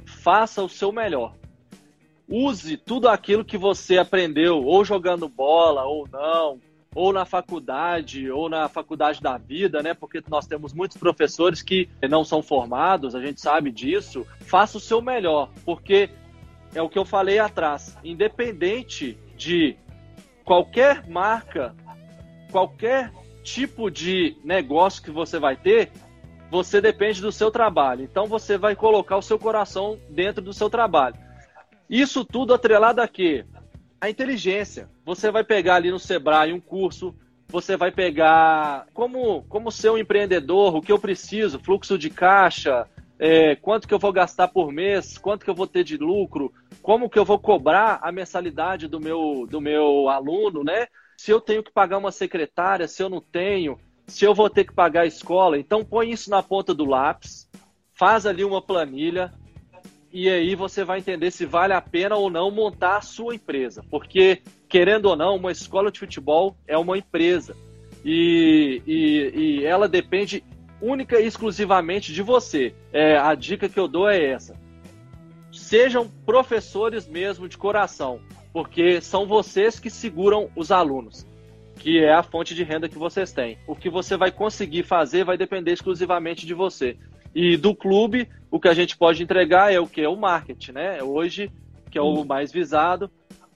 faça 0.05 0.61
o 0.61 0.69
seu 0.69 0.91
melhor. 0.91 1.33
Use 2.27 2.77
tudo 2.77 3.07
aquilo 3.07 3.43
que 3.43 3.57
você 3.57 3.97
aprendeu, 3.97 4.63
ou 4.63 4.85
jogando 4.85 5.27
bola, 5.27 5.85
ou 5.85 6.07
não, 6.07 6.59
ou 6.93 7.11
na 7.13 7.25
faculdade, 7.25 8.29
ou 8.29 8.49
na 8.49 8.67
faculdade 8.67 9.21
da 9.21 9.37
vida, 9.37 9.81
né? 9.81 9.93
Porque 9.93 10.21
nós 10.29 10.45
temos 10.45 10.73
muitos 10.73 10.97
professores 10.97 11.61
que 11.61 11.89
não 12.07 12.23
são 12.23 12.43
formados, 12.43 13.15
a 13.15 13.21
gente 13.21 13.41
sabe 13.41 13.71
disso. 13.71 14.27
Faça 14.41 14.77
o 14.77 14.81
seu 14.81 15.01
melhor, 15.01 15.49
porque 15.65 16.09
é 16.75 16.81
o 16.81 16.89
que 16.89 16.99
eu 16.99 17.05
falei 17.05 17.39
atrás. 17.39 17.97
Independente 18.03 19.17
de 19.35 19.75
qualquer 20.43 21.07
marca, 21.07 21.75
qualquer 22.51 23.11
tipo 23.43 23.89
de 23.89 24.35
negócio 24.43 25.01
que 25.01 25.11
você 25.11 25.39
vai 25.39 25.55
ter, 25.55 25.91
você 26.49 26.81
depende 26.81 27.21
do 27.21 27.31
seu 27.31 27.51
trabalho. 27.51 28.03
Então 28.03 28.25
você 28.25 28.57
vai 28.57 28.75
colocar 28.75 29.17
o 29.17 29.21
seu 29.21 29.37
coração 29.37 29.99
dentro 30.09 30.41
do 30.41 30.53
seu 30.53 30.69
trabalho. 30.69 31.15
Isso 31.89 32.25
tudo 32.25 32.53
atrelado 32.53 33.01
a 33.01 33.07
quê? 33.07 33.45
A 33.99 34.09
inteligência. 34.09 34.89
Você 35.05 35.31
vai 35.31 35.43
pegar 35.43 35.75
ali 35.75 35.91
no 35.91 35.99
Sebrae 35.99 36.53
um 36.53 36.59
curso, 36.59 37.15
você 37.47 37.75
vai 37.75 37.91
pegar 37.91 38.85
como, 38.93 39.43
como 39.49 39.71
ser 39.71 39.89
um 39.89 39.97
empreendedor, 39.97 40.75
o 40.75 40.81
que 40.81 40.91
eu 40.91 40.99
preciso, 40.99 41.59
fluxo 41.59 41.97
de 41.97 42.09
caixa, 42.09 42.87
é, 43.17 43.55
quanto 43.55 43.87
que 43.87 43.93
eu 43.93 43.99
vou 43.99 44.13
gastar 44.13 44.47
por 44.47 44.71
mês, 44.71 45.17
quanto 45.17 45.43
que 45.43 45.49
eu 45.49 45.55
vou 45.55 45.67
ter 45.67 45.83
de 45.83 45.97
lucro, 45.97 46.53
como 46.81 47.09
que 47.09 47.19
eu 47.19 47.25
vou 47.25 47.39
cobrar 47.39 47.99
a 48.01 48.11
mensalidade 48.11 48.87
do 48.87 48.99
meu, 48.99 49.45
do 49.49 49.59
meu 49.59 50.07
aluno, 50.09 50.63
né? 50.63 50.87
Se 51.17 51.31
eu 51.31 51.41
tenho 51.41 51.61
que 51.61 51.71
pagar 51.71 51.97
uma 51.97 52.11
secretária, 52.11 52.87
se 52.87 53.03
eu 53.03 53.09
não 53.09 53.19
tenho, 53.19 53.77
se 54.09 54.25
eu 54.25 54.33
vou 54.33 54.49
ter 54.49 54.65
que 54.65 54.73
pagar 54.73 55.01
a 55.01 55.07
escola. 55.07 55.57
Então 55.57 55.85
põe 55.85 56.11
isso 56.11 56.29
na 56.29 56.43
ponta 56.43 56.73
do 56.73 56.85
lápis, 56.85 57.49
faz 57.93 58.25
ali 58.25 58.43
uma 58.43 58.61
planilha 58.61 59.31
e 60.11 60.27
aí 60.27 60.55
você 60.55 60.83
vai 60.83 60.99
entender 60.99 61.29
se 61.31 61.45
vale 61.45 61.73
a 61.73 61.81
pena 61.81 62.15
ou 62.15 62.29
não 62.29 62.49
montar 62.49 62.97
a 62.97 63.01
sua 63.01 63.35
empresa. 63.35 63.83
Porque, 63.89 64.41
querendo 64.67 65.05
ou 65.05 65.15
não, 65.15 65.35
uma 65.35 65.51
escola 65.51 65.91
de 65.91 65.99
futebol 65.99 66.57
é 66.67 66.77
uma 66.77 66.97
empresa. 66.97 67.55
E, 68.03 68.81
e, 68.87 69.31
e 69.35 69.65
ela 69.65 69.87
depende 69.87 70.43
única 70.81 71.19
e 71.19 71.27
exclusivamente 71.27 72.11
de 72.11 72.23
você. 72.23 72.73
É, 72.91 73.17
a 73.17 73.35
dica 73.35 73.69
que 73.69 73.79
eu 73.79 73.87
dou 73.87 74.09
é 74.09 74.31
essa. 74.31 74.55
Sejam 75.51 76.09
professores 76.25 77.07
mesmo 77.07 77.47
de 77.47 77.57
coração, 77.57 78.19
porque 78.51 79.01
são 79.01 79.27
vocês 79.27 79.79
que 79.79 79.89
seguram 79.89 80.49
os 80.55 80.71
alunos, 80.71 81.25
que 81.79 82.03
é 82.03 82.13
a 82.13 82.21
fonte 82.21 82.53
de 82.53 82.63
renda 82.63 82.89
que 82.89 82.97
vocês 82.97 83.31
têm. 83.31 83.57
O 83.65 83.75
que 83.75 83.89
você 83.89 84.17
vai 84.17 84.31
conseguir 84.31 84.83
fazer 84.83 85.23
vai 85.23 85.37
depender 85.37 85.71
exclusivamente 85.71 86.45
de 86.45 86.53
você. 86.53 86.97
E 87.33 87.55
do 87.55 87.73
clube, 87.73 88.27
o 88.51 88.59
que 88.59 88.67
a 88.67 88.73
gente 88.73 88.97
pode 88.97 89.23
entregar 89.23 89.73
é 89.73 89.79
o 89.79 89.87
que? 89.87 90.01
É 90.01 90.09
o 90.09 90.15
marketing, 90.15 90.73
né? 90.73 91.01
Hoje, 91.01 91.49
que 91.89 91.97
é 91.97 92.01
o 92.01 92.23
mais 92.25 92.51
visado, 92.51 93.09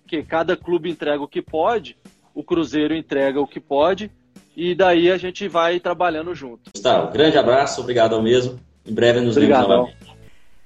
que 0.07 0.23
cada 0.23 0.55
clube 0.55 0.89
entrega 0.89 1.21
o 1.21 1.27
que 1.27 1.41
pode, 1.41 1.97
o 2.33 2.43
Cruzeiro 2.43 2.95
entrega 2.95 3.41
o 3.41 3.47
que 3.47 3.59
pode, 3.59 4.09
e 4.55 4.73
daí 4.73 5.11
a 5.11 5.17
gente 5.17 5.47
vai 5.47 5.79
trabalhando 5.79 6.33
junto. 6.33 6.71
Gustavo, 6.73 7.11
grande 7.11 7.37
abraço, 7.37 7.81
obrigado 7.81 8.15
ao 8.15 8.21
mesmo. 8.21 8.59
Em 8.85 8.93
breve 8.93 9.19
nos 9.19 9.35
vemos 9.35 9.49
novamente. 9.49 9.97